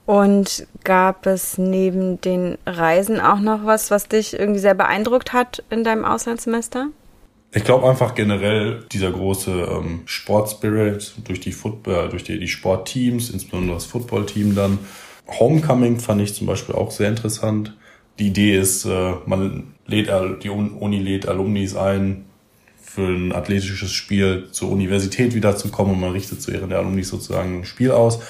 Und 0.09 0.65
gab 0.83 1.27
es 1.27 1.59
neben 1.59 2.19
den 2.19 2.57
Reisen 2.65 3.19
auch 3.19 3.39
noch 3.39 3.67
was, 3.67 3.91
was 3.91 4.07
dich 4.07 4.33
irgendwie 4.33 4.59
sehr 4.59 4.73
beeindruckt 4.73 5.33
hat 5.33 5.63
in 5.69 5.83
deinem 5.83 6.03
Auslandssemester? 6.03 6.87
Ich 7.53 7.63
glaube 7.63 7.87
einfach 7.87 8.15
generell 8.15 8.85
dieser 8.91 9.11
große 9.11 9.51
ähm, 9.51 10.01
Sportspirit 10.05 11.13
durch 11.25 11.41
die 11.41 11.51
Football, 11.51 12.07
äh, 12.07 12.09
durch 12.09 12.23
die, 12.23 12.39
die 12.39 12.47
Sportteams, 12.47 13.29
insbesondere 13.29 13.75
das 13.75 13.85
Footballteam 13.85 14.55
dann. 14.55 14.79
Homecoming 15.27 15.99
fand 15.99 16.21
ich 16.21 16.33
zum 16.33 16.47
Beispiel 16.47 16.73
auch 16.73 16.89
sehr 16.89 17.09
interessant. 17.09 17.77
Die 18.17 18.29
Idee 18.29 18.57
ist, 18.57 18.85
äh, 18.85 19.13
man 19.27 19.75
lädt 19.85 20.09
die 20.41 20.49
Uni 20.49 20.97
lädt 20.97 21.27
Alumnis 21.27 21.75
ein, 21.75 22.25
für 22.81 23.05
ein 23.05 23.31
athletisches 23.31 23.91
Spiel 23.91 24.47
zur 24.53 24.71
Universität 24.71 25.35
wiederzukommen 25.35 25.93
und 25.93 25.99
man 25.99 26.13
richtet 26.13 26.41
zu 26.41 26.49
Ehren 26.49 26.69
der 26.69 26.79
Alumni 26.79 27.03
sozusagen 27.03 27.59
ein 27.59 27.65
Spiel 27.65 27.91
aus. 27.91 28.21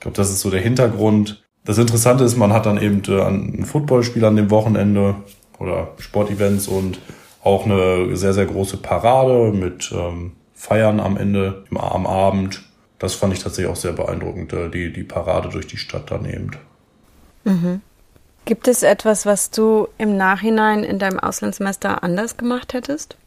Ich 0.00 0.02
glaube, 0.02 0.16
das 0.16 0.30
ist 0.30 0.40
so 0.40 0.48
der 0.48 0.62
Hintergrund. 0.62 1.42
Das 1.66 1.76
Interessante 1.76 2.24
ist, 2.24 2.34
man 2.38 2.54
hat 2.54 2.64
dann 2.64 2.80
eben 2.80 3.02
äh, 3.06 3.20
ein 3.20 3.66
Footballspiel 3.66 4.24
an 4.24 4.34
dem 4.34 4.50
Wochenende 4.50 5.16
oder 5.58 5.88
Sportevents 5.98 6.68
und 6.68 6.98
auch 7.44 7.66
eine 7.66 8.16
sehr, 8.16 8.32
sehr 8.32 8.46
große 8.46 8.78
Parade 8.78 9.52
mit 9.52 9.92
ähm, 9.94 10.32
Feiern 10.54 11.00
am 11.00 11.18
Ende, 11.18 11.64
am 11.76 12.06
Abend. 12.06 12.62
Das 12.98 13.12
fand 13.12 13.34
ich 13.34 13.42
tatsächlich 13.42 13.70
auch 13.70 13.76
sehr 13.76 13.92
beeindruckend, 13.92 14.54
äh, 14.54 14.70
die, 14.70 14.90
die 14.90 15.04
Parade 15.04 15.50
durch 15.50 15.66
die 15.66 15.76
Stadt 15.76 16.04
daneben. 16.06 16.52
Mhm. 17.44 17.82
Gibt 18.46 18.68
es 18.68 18.82
etwas, 18.82 19.26
was 19.26 19.50
du 19.50 19.88
im 19.98 20.16
Nachhinein 20.16 20.82
in 20.82 20.98
deinem 20.98 21.20
Auslandssemester 21.20 22.02
anders 22.02 22.38
gemacht 22.38 22.72
hättest? 22.72 23.18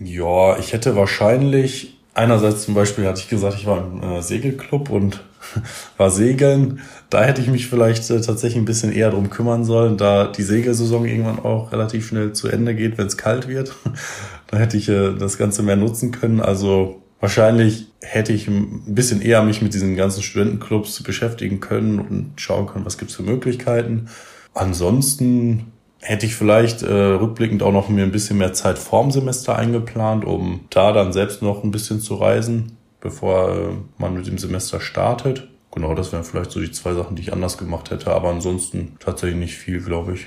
Ja, 0.00 0.58
ich 0.58 0.72
hätte 0.72 0.96
wahrscheinlich, 0.96 1.96
einerseits 2.12 2.64
zum 2.64 2.74
Beispiel 2.74 3.06
hatte 3.06 3.20
ich 3.20 3.28
gesagt, 3.28 3.54
ich 3.54 3.66
war 3.66 3.78
im 3.78 4.02
äh, 4.02 4.20
Segelclub 4.20 4.90
und 4.90 5.22
war 5.96 6.10
segeln. 6.10 6.80
Da 7.10 7.22
hätte 7.24 7.40
ich 7.40 7.48
mich 7.48 7.66
vielleicht 7.68 8.08
äh, 8.10 8.20
tatsächlich 8.20 8.60
ein 8.60 8.64
bisschen 8.64 8.92
eher 8.92 9.10
drum 9.10 9.30
kümmern 9.30 9.64
sollen, 9.64 9.96
da 9.96 10.26
die 10.26 10.42
Segelsaison 10.42 11.04
irgendwann 11.04 11.38
auch 11.38 11.72
relativ 11.72 12.06
schnell 12.06 12.32
zu 12.32 12.48
Ende 12.48 12.74
geht, 12.74 12.98
wenn 12.98 13.06
es 13.06 13.16
kalt 13.16 13.48
wird. 13.48 13.74
da 14.48 14.58
hätte 14.58 14.76
ich 14.76 14.88
äh, 14.88 15.14
das 15.14 15.38
Ganze 15.38 15.62
mehr 15.62 15.76
nutzen 15.76 16.10
können. 16.10 16.40
Also 16.40 17.02
wahrscheinlich 17.20 17.88
hätte 18.00 18.32
ich 18.32 18.48
ein 18.48 18.94
bisschen 18.94 19.20
eher 19.20 19.42
mich 19.42 19.62
mit 19.62 19.74
diesen 19.74 19.96
ganzen 19.96 20.22
Studentenclubs 20.22 21.02
beschäftigen 21.02 21.60
können 21.60 21.98
und 21.98 22.32
schauen 22.36 22.66
können, 22.66 22.84
was 22.84 22.98
gibt's 22.98 23.14
für 23.14 23.22
Möglichkeiten. 23.22 24.08
Ansonsten 24.54 25.72
hätte 26.00 26.26
ich 26.26 26.34
vielleicht 26.34 26.82
äh, 26.82 26.92
rückblickend 26.92 27.62
auch 27.62 27.72
noch 27.72 27.88
mir 27.88 28.02
ein 28.02 28.10
bisschen 28.10 28.38
mehr 28.38 28.52
Zeit 28.52 28.76
vorm 28.76 29.12
Semester 29.12 29.56
eingeplant, 29.56 30.24
um 30.24 30.62
da 30.70 30.92
dann 30.92 31.12
selbst 31.12 31.42
noch 31.42 31.62
ein 31.62 31.70
bisschen 31.70 32.00
zu 32.00 32.16
reisen 32.16 32.76
bevor 33.02 33.50
äh, 33.50 33.68
man 33.98 34.14
mit 34.14 34.26
dem 34.26 34.38
Semester 34.38 34.80
startet. 34.80 35.48
Genau, 35.74 35.94
das 35.94 36.12
wären 36.12 36.24
vielleicht 36.24 36.50
so 36.50 36.60
die 36.60 36.70
zwei 36.70 36.94
Sachen, 36.94 37.16
die 37.16 37.22
ich 37.22 37.32
anders 37.32 37.58
gemacht 37.58 37.90
hätte, 37.90 38.12
aber 38.12 38.30
ansonsten 38.30 38.96
tatsächlich 39.00 39.38
nicht 39.38 39.56
viel, 39.56 39.82
glaube 39.82 40.14
ich. 40.14 40.26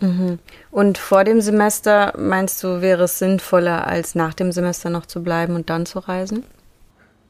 Mhm. 0.00 0.38
Und 0.70 0.98
vor 0.98 1.24
dem 1.24 1.40
Semester 1.40 2.14
meinst 2.18 2.62
du, 2.62 2.80
wäre 2.80 3.04
es 3.04 3.18
sinnvoller, 3.18 3.86
als 3.86 4.14
nach 4.14 4.32
dem 4.32 4.52
Semester 4.52 4.88
noch 4.88 5.06
zu 5.06 5.22
bleiben 5.22 5.54
und 5.54 5.68
dann 5.68 5.84
zu 5.84 5.98
reisen? 5.98 6.44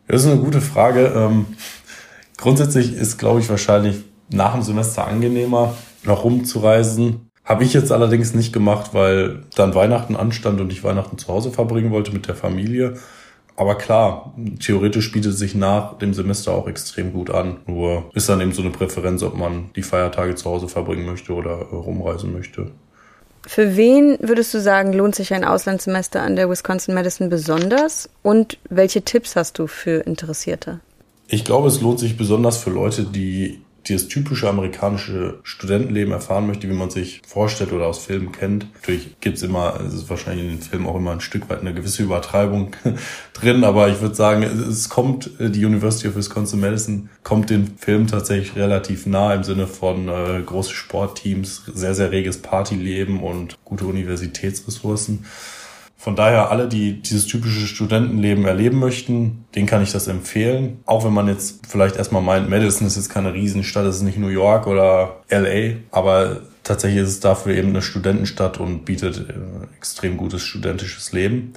Das 0.07 0.25
ist 0.25 0.31
eine 0.31 0.41
gute 0.41 0.61
Frage. 0.61 1.13
Ähm, 1.17 1.47
grundsätzlich 2.37 2.95
ist, 2.95 3.19
glaube 3.19 3.41
ich, 3.41 3.49
wahrscheinlich 3.49 4.05
nach 4.29 4.53
dem 4.55 4.63
Semester 4.63 5.07
angenehmer, 5.07 5.75
noch 6.05 6.25
rumzureisen. 6.25 7.31
Habe 7.45 7.65
ich 7.65 7.73
jetzt 7.73 7.91
allerdings 7.91 8.35
nicht 8.35 8.53
gemacht, 8.53 8.91
weil 8.93 9.45
dann 9.57 9.75
Weihnachten 9.75 10.15
anstand 10.15 10.61
und 10.61 10.73
ich 10.73 10.85
Weihnachten 10.85 11.19
zu 11.19 11.29
Hause 11.29 11.51
verbringen 11.51 11.91
wollte 11.91 12.13
mit 12.13 12.29
der 12.29 12.37
Familie. 12.37 12.97
Aber 13.57 13.77
klar, 13.77 14.35
theoretisch 14.59 15.13
bietet 15.13 15.37
sich 15.37 15.55
nach 15.55 15.99
dem 15.99 16.15
Semester 16.15 16.53
auch 16.53 16.67
extrem 16.67 17.13
gut 17.13 17.31
an. 17.31 17.59
Nur 17.67 18.11
ist 18.15 18.29
dann 18.29 18.41
eben 18.41 18.53
so 18.53 18.63
eine 18.63 18.71
Präferenz, 18.71 19.23
ob 19.23 19.37
man 19.37 19.71
die 19.77 19.83
Feiertage 19.83 20.35
zu 20.35 20.49
Hause 20.49 20.69
verbringen 20.69 21.07
möchte 21.07 21.33
oder 21.33 21.51
äh, 21.51 21.75
rumreisen 21.75 22.33
möchte. 22.33 22.71
Für 23.47 23.77
wen 23.77 24.19
würdest 24.21 24.53
du 24.53 24.61
sagen, 24.61 24.93
lohnt 24.93 25.15
sich 25.15 25.33
ein 25.33 25.45
Auslandssemester 25.45 26.23
an 26.23 26.37
der 26.37 26.51
Wisconsin 26.51 26.95
Madison 26.95 27.31
besonders? 27.31 28.11
Und 28.23 28.59
welche 28.69 29.03
Tipps 29.03 29.35
hast 29.35 29.59
du 29.59 29.67
für 29.67 30.01
Interessierte? 30.07 30.81
Ich 31.27 31.45
glaube, 31.45 31.69
es 31.69 31.81
lohnt 31.81 32.01
sich 32.01 32.17
besonders 32.17 32.59
für 32.59 32.71
Leute, 32.71 33.05
die 33.05 33.63
die 33.87 33.95
das 33.95 34.09
typische 34.09 34.49
amerikanische 34.49 35.39
Studentenleben 35.43 36.13
erfahren 36.13 36.47
möchte, 36.47 36.69
wie 36.69 36.75
man 36.75 36.91
sich 36.91 37.23
vorstellt 37.27 37.73
oder 37.73 37.87
aus 37.87 37.99
Filmen 37.99 38.33
kennt. 38.33 38.67
Natürlich 38.75 39.21
gibt's 39.21 39.43
immer, 39.43 39.81
es 39.87 39.95
ist 39.95 40.11
wahrscheinlich 40.11 40.45
in 40.45 40.53
den 40.53 40.63
Filmen 40.63 40.87
auch 40.87 40.97
immer 40.97 41.13
ein 41.13 41.21
Stück 41.21 41.49
weit 41.49 41.61
eine 41.61 41.75
gewisse 41.75 42.03
Übertreibung 42.03 42.73
drin, 43.33 43.65
aber 43.65 43.89
ich 43.89 44.01
würde 44.01 44.15
sagen, 44.15 44.43
es 44.43 44.89
kommt, 44.89 45.31
die 45.39 45.65
University 45.65 46.09
of 46.09 46.17
Wisconsin-Madison 46.17 47.09
kommt 47.23 47.51
den 47.51 47.79
Film 47.79 48.07
tatsächlich 48.07 48.57
relativ 48.57 49.07
nah 49.07 49.35
im 49.35 49.45
Sinne 49.45 49.67
von 49.67 50.09
äh, 50.09 50.43
große 50.45 50.73
Sportteams, 50.73 51.63
sehr, 51.75 51.95
sehr 51.95 52.11
reges 52.11 52.39
Partyleben 52.39 53.21
und 53.21 53.57
gute 53.65 53.87
Universitätsressourcen. 53.87 55.25
Von 56.01 56.17
daher 56.17 56.51
alle, 56.51 56.67
die 56.67 57.03
dieses 57.03 57.27
typische 57.27 57.67
Studentenleben 57.67 58.47
erleben 58.47 58.79
möchten, 58.79 59.45
denen 59.55 59.67
kann 59.67 59.83
ich 59.83 59.93
das 59.93 60.09
empfehlen. 60.09 60.79
Auch 60.87 61.05
wenn 61.05 61.13
man 61.13 61.29
jetzt 61.29 61.67
vielleicht 61.69 61.97
erstmal 61.97 62.23
meint, 62.23 62.49
Madison 62.49 62.87
ist 62.87 62.97
jetzt 62.97 63.11
keine 63.11 63.35
Riesenstadt, 63.35 63.85
es 63.85 63.97
ist 63.97 64.03
nicht 64.03 64.17
New 64.17 64.29
York 64.29 64.67
oder 64.67 65.21
LA, 65.29 65.75
aber 65.91 66.41
tatsächlich 66.65 67.03
ist 67.03 67.09
es 67.11 67.21
dafür 67.21 67.55
eben 67.55 67.69
eine 67.69 67.83
Studentenstadt 67.83 68.59
und 68.59 68.87
bietet 68.87 69.29
äh, 69.29 69.77
extrem 69.77 70.17
gutes 70.17 70.41
studentisches 70.41 71.13
Leben. 71.13 71.53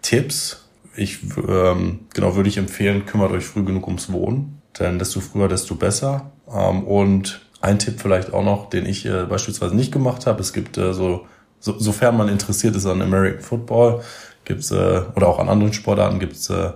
Tipps, 0.00 0.68
ich 0.94 1.18
ähm, 1.48 2.06
genau 2.14 2.36
würde 2.36 2.50
ich 2.50 2.58
empfehlen, 2.58 3.04
kümmert 3.04 3.32
euch 3.32 3.46
früh 3.46 3.64
genug 3.64 3.88
ums 3.88 4.12
Wohnen, 4.12 4.62
denn 4.78 5.00
desto 5.00 5.18
früher, 5.18 5.48
desto 5.48 5.74
besser. 5.74 6.30
Ähm, 6.48 6.84
und 6.84 7.40
ein 7.60 7.80
Tipp 7.80 8.00
vielleicht 8.00 8.32
auch 8.32 8.44
noch, 8.44 8.70
den 8.70 8.86
ich 8.86 9.06
äh, 9.06 9.24
beispielsweise 9.24 9.74
nicht 9.74 9.90
gemacht 9.90 10.28
habe, 10.28 10.40
es 10.40 10.52
gibt 10.52 10.78
äh, 10.78 10.94
so 10.94 11.26
so, 11.60 11.78
sofern 11.78 12.16
man 12.16 12.28
interessiert 12.28 12.76
ist 12.76 12.86
an 12.86 13.02
American 13.02 13.40
Football, 13.40 14.02
gibt's 14.44 14.70
äh, 14.70 15.02
oder 15.14 15.28
auch 15.28 15.38
an 15.38 15.48
anderen 15.48 15.72
Sportarten 15.72 16.18
gibt's 16.18 16.50
äh, 16.50 16.70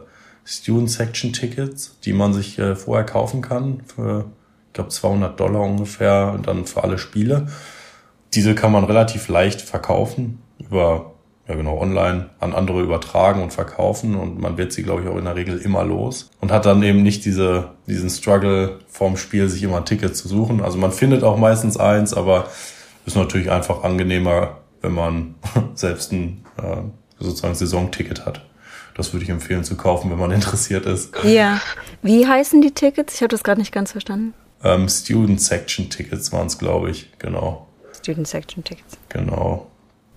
Student 0.45 0.91
Section 0.91 1.33
Tickets, 1.33 1.99
die 2.05 2.13
man 2.13 2.33
sich 2.35 2.59
äh, 2.59 2.75
vorher 2.75 3.07
kaufen 3.07 3.43
kann 3.43 3.83
für, 3.87 4.27
ich 4.69 4.73
glaube, 4.73 4.91
200 4.91 5.39
Dollar 5.39 5.63
ungefähr 5.63 6.33
und 6.35 6.47
dann 6.49 6.67
für 6.67 6.83
alle 6.83 6.99
Spiele. 6.99 7.49
Diese 8.35 8.55
kann 8.55 8.73
man 8.73 8.85
relativ 8.85 9.29
leicht 9.29 9.61
verkaufen 9.61 10.43
über 10.59 11.13
ja 11.49 11.57
genau 11.57 11.79
online 11.79 12.31
an 12.39 12.55
andere 12.55 12.83
übertragen 12.83 13.43
und 13.43 13.53
verkaufen 13.53 14.15
und 14.15 14.41
man 14.41 14.57
wird 14.57 14.73
sie 14.73 14.85
glaube 14.85 15.03
ich 15.03 15.09
auch 15.09 15.17
in 15.17 15.25
der 15.25 15.35
Regel 15.35 15.59
immer 15.59 15.83
los 15.83 16.31
und 16.41 16.53
hat 16.53 16.67
dann 16.67 16.83
eben 16.85 17.03
nicht 17.03 17.25
diese 17.25 17.71
diesen 17.89 18.11
Struggle 18.11 18.79
vorm 18.87 19.17
Spiel 19.17 19.49
sich 19.49 19.63
immer 19.65 19.79
ein 19.79 19.85
Ticket 19.85 20.17
zu 20.17 20.29
suchen. 20.29 20.63
Also 20.63 20.79
man 20.79 20.93
findet 20.93 21.25
auch 21.25 21.37
meistens 21.37 21.77
eins, 21.77 22.15
aber 22.15 22.47
ist 23.07 23.17
natürlich 23.17 23.51
einfach 23.51 23.83
angenehmer 23.83 24.62
wenn 24.83 24.93
man 24.93 25.35
selbst 25.75 26.13
ein 26.13 26.45
äh, 26.59 26.83
sozusagen 27.19 27.55
Saisonticket 27.55 28.27
hat. 28.27 28.45
Das 28.95 29.13
würde 29.13 29.25
ich 29.25 29.31
empfehlen 29.31 29.65
zu 29.65 29.77
kaufen, 29.77 30.11
wenn 30.11 30.19
man 30.19 30.31
interessiert 30.33 30.87
ist. 30.87 31.15
Ja. 31.25 31.61
Wie 32.03 32.27
heißen 32.27 32.61
die 32.61 32.73
Tickets? 32.73 33.15
Ich 33.15 33.21
habe 33.23 33.29
das 33.29 33.43
gerade 33.43 33.61
nicht 33.61 33.73
ganz 33.73 33.93
verstanden. 33.93 34.35
Ähm, 34.65 34.89
Student 34.89 35.41
Section 35.41 35.89
Tickets 35.91 36.33
waren 36.33 36.47
es, 36.47 36.59
glaube 36.59 36.91
ich, 36.91 37.11
genau. 37.19 37.67
Student 37.99 38.29
Section 38.29 38.63
Tickets. 38.63 38.99
Genau. 39.09 39.69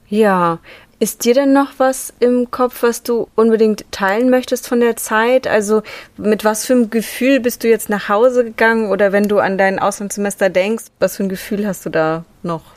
Ja. 0.07 0.59
Ist 0.97 1.25
dir 1.25 1.33
denn 1.33 1.51
noch 1.51 1.73
was 1.77 2.13
im 2.19 2.51
Kopf, 2.51 2.81
was 2.81 3.03
du 3.03 3.27
unbedingt 3.35 3.85
teilen 3.91 4.29
möchtest 4.29 4.67
von 4.67 4.79
der 4.79 4.95
Zeit? 4.95 5.45
Also 5.45 5.83
mit 6.15 6.45
was 6.45 6.65
für 6.65 6.73
einem 6.73 6.89
Gefühl 6.89 7.41
bist 7.41 7.63
du 7.63 7.67
jetzt 7.67 7.89
nach 7.89 8.07
Hause 8.07 8.45
gegangen 8.45 8.89
oder 8.89 9.11
wenn 9.11 9.27
du 9.27 9.39
an 9.39 9.57
dein 9.57 9.77
Auslandssemester 9.77 10.49
denkst, 10.49 10.85
was 10.99 11.17
für 11.17 11.23
ein 11.23 11.29
Gefühl 11.29 11.67
hast 11.67 11.85
du 11.85 11.89
da 11.89 12.23
noch? 12.43 12.74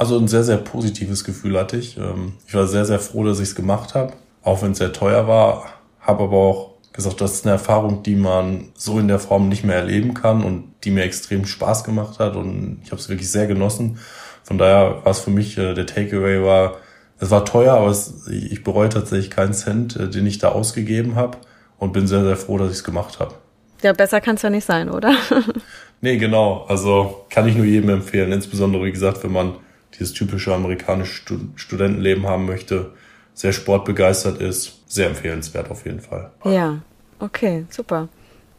Also 0.00 0.18
ein 0.18 0.28
sehr, 0.28 0.44
sehr 0.44 0.56
positives 0.56 1.24
Gefühl 1.24 1.58
hatte 1.58 1.76
ich. 1.76 1.98
Ähm, 1.98 2.32
ich 2.46 2.54
war 2.54 2.66
sehr, 2.66 2.86
sehr 2.86 3.00
froh, 3.00 3.22
dass 3.22 3.38
ich 3.38 3.50
es 3.50 3.54
gemacht 3.54 3.94
habe, 3.94 4.14
auch 4.42 4.62
wenn 4.62 4.72
es 4.72 4.78
sehr 4.78 4.94
teuer 4.94 5.28
war, 5.28 5.66
habe 6.00 6.22
aber 6.22 6.36
auch 6.38 6.70
gesagt, 6.94 7.20
das 7.20 7.34
ist 7.34 7.44
eine 7.44 7.52
Erfahrung, 7.52 8.02
die 8.02 8.16
man 8.16 8.70
so 8.74 8.98
in 8.98 9.08
der 9.08 9.18
Form 9.18 9.50
nicht 9.50 9.62
mehr 9.62 9.76
erleben 9.76 10.14
kann 10.14 10.42
und 10.42 10.72
die 10.84 10.90
mir 10.90 11.02
extrem 11.02 11.44
Spaß 11.44 11.84
gemacht 11.84 12.18
hat 12.18 12.34
und 12.34 12.80
ich 12.82 12.92
habe 12.92 12.98
es 12.98 13.10
wirklich 13.10 13.30
sehr 13.30 13.46
genossen. 13.46 13.98
Von 14.42 14.56
daher 14.56 15.04
war 15.04 15.10
es 15.10 15.18
für 15.18 15.28
mich, 15.32 15.58
äh, 15.58 15.74
der 15.74 15.84
Takeaway 15.84 16.42
war, 16.42 16.78
es 17.18 17.30
war 17.30 17.44
teuer, 17.44 17.74
aber 17.74 17.88
es, 17.88 18.26
ich 18.26 18.64
bereue 18.64 18.88
tatsächlich 18.88 19.28
keinen 19.28 19.52
Cent, 19.52 19.96
äh, 19.96 20.08
den 20.08 20.24
ich 20.24 20.38
da 20.38 20.48
ausgegeben 20.48 21.14
habe 21.16 21.36
und 21.78 21.92
bin 21.92 22.06
sehr, 22.06 22.24
sehr 22.24 22.38
froh, 22.38 22.56
dass 22.56 22.70
ich 22.70 22.78
es 22.78 22.84
gemacht 22.84 23.20
habe. 23.20 23.34
Ja, 23.82 23.92
besser 23.92 24.22
kann 24.22 24.36
es 24.36 24.42
ja 24.42 24.48
nicht 24.48 24.64
sein, 24.64 24.88
oder? 24.88 25.14
nee, 26.00 26.16
genau. 26.16 26.64
Also 26.68 27.26
kann 27.28 27.46
ich 27.46 27.54
nur 27.54 27.66
jedem 27.66 27.90
empfehlen. 27.90 28.32
Insbesondere, 28.32 28.86
wie 28.86 28.92
gesagt, 28.92 29.22
wenn 29.24 29.32
man 29.32 29.56
dieses 29.98 30.12
typische 30.12 30.54
amerikanische 30.54 31.22
Studentenleben 31.56 32.26
haben 32.26 32.46
möchte, 32.46 32.92
sehr 33.34 33.52
sportbegeistert 33.52 34.40
ist, 34.40 34.84
sehr 34.86 35.08
empfehlenswert 35.08 35.70
auf 35.70 35.84
jeden 35.84 36.00
Fall. 36.00 36.30
Ja, 36.44 36.80
okay, 37.18 37.64
super. 37.70 38.08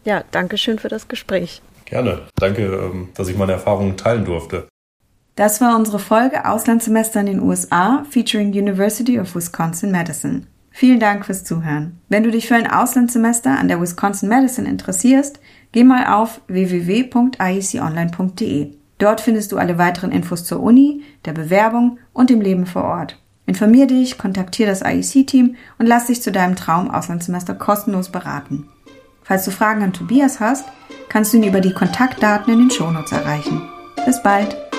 Ja, 0.04 0.24
danke 0.32 0.58
schön 0.58 0.80
für 0.80 0.90
das 0.90 1.08
Gespräch. 1.08 1.62
Gerne. 1.86 2.24
Danke, 2.36 2.64
ähm, 2.64 3.10
dass 3.16 3.28
ich 3.28 3.38
meine 3.38 3.52
Erfahrungen 3.52 3.98
teilen 3.98 4.26
durfte. 4.26 4.68
Das 5.36 5.62
war 5.62 5.76
unsere 5.76 6.00
Folge 6.00 6.46
Auslandssemester 6.46 7.20
in 7.20 7.28
den 7.28 7.42
USA 7.42 8.04
featuring 8.10 8.48
University 8.50 9.20
of 9.20 9.36
Wisconsin-Madison. 9.36 10.48
Vielen 10.72 11.00
Dank 11.00 11.26
fürs 11.26 11.44
Zuhören. 11.44 12.00
Wenn 12.10 12.24
du 12.24 12.32
dich 12.32 12.48
für 12.48 12.56
ein 12.56 12.70
Auslandssemester 12.70 13.60
an 13.60 13.68
der 13.68 13.82
Wisconsin 13.82 14.30
Madison 14.30 14.66
interessierst, 14.66 15.40
geh 15.74 15.84
mal 15.84 16.14
auf 16.14 16.42
www.ieconline.de. 16.48 18.81
Dort 19.02 19.20
findest 19.20 19.52
du 19.52 19.58
alle 19.58 19.80
weiteren 19.80 20.12
Infos 20.12 20.44
zur 20.44 20.62
Uni, 20.62 21.02
der 21.26 21.34
Bewerbung 21.34 21.98
und 22.14 22.30
dem 22.30 22.40
Leben 22.40 22.68
vor 22.68 22.84
Ort. 22.84 23.18
Informier 23.48 23.88
dich, 23.88 24.20
kontaktiere 24.20 24.70
das 24.70 24.84
IEC-Team 24.84 25.56
und 25.80 25.88
lass 25.88 26.06
dich 26.06 26.22
zu 26.22 26.32
deinem 26.32 26.56
Traum-Auslandssemester 26.56 27.56
kostenlos 27.56 28.10
beraten. 28.10 28.70
Falls 29.24 29.44
du 29.46 29.50
Fragen 29.50 29.82
an 29.82 29.94
Tobias 29.94 30.40
hast, 30.40 30.66
kannst 31.10 31.34
du 31.34 31.38
ihn 31.38 31.46
über 31.46 31.62
die 31.62 31.74
Kontaktdaten 31.74 32.54
in 32.54 32.60
den 32.60 32.70
Shownotes 32.70 33.12
erreichen. 33.12 33.68
Bis 34.06 34.22
bald! 34.22 34.71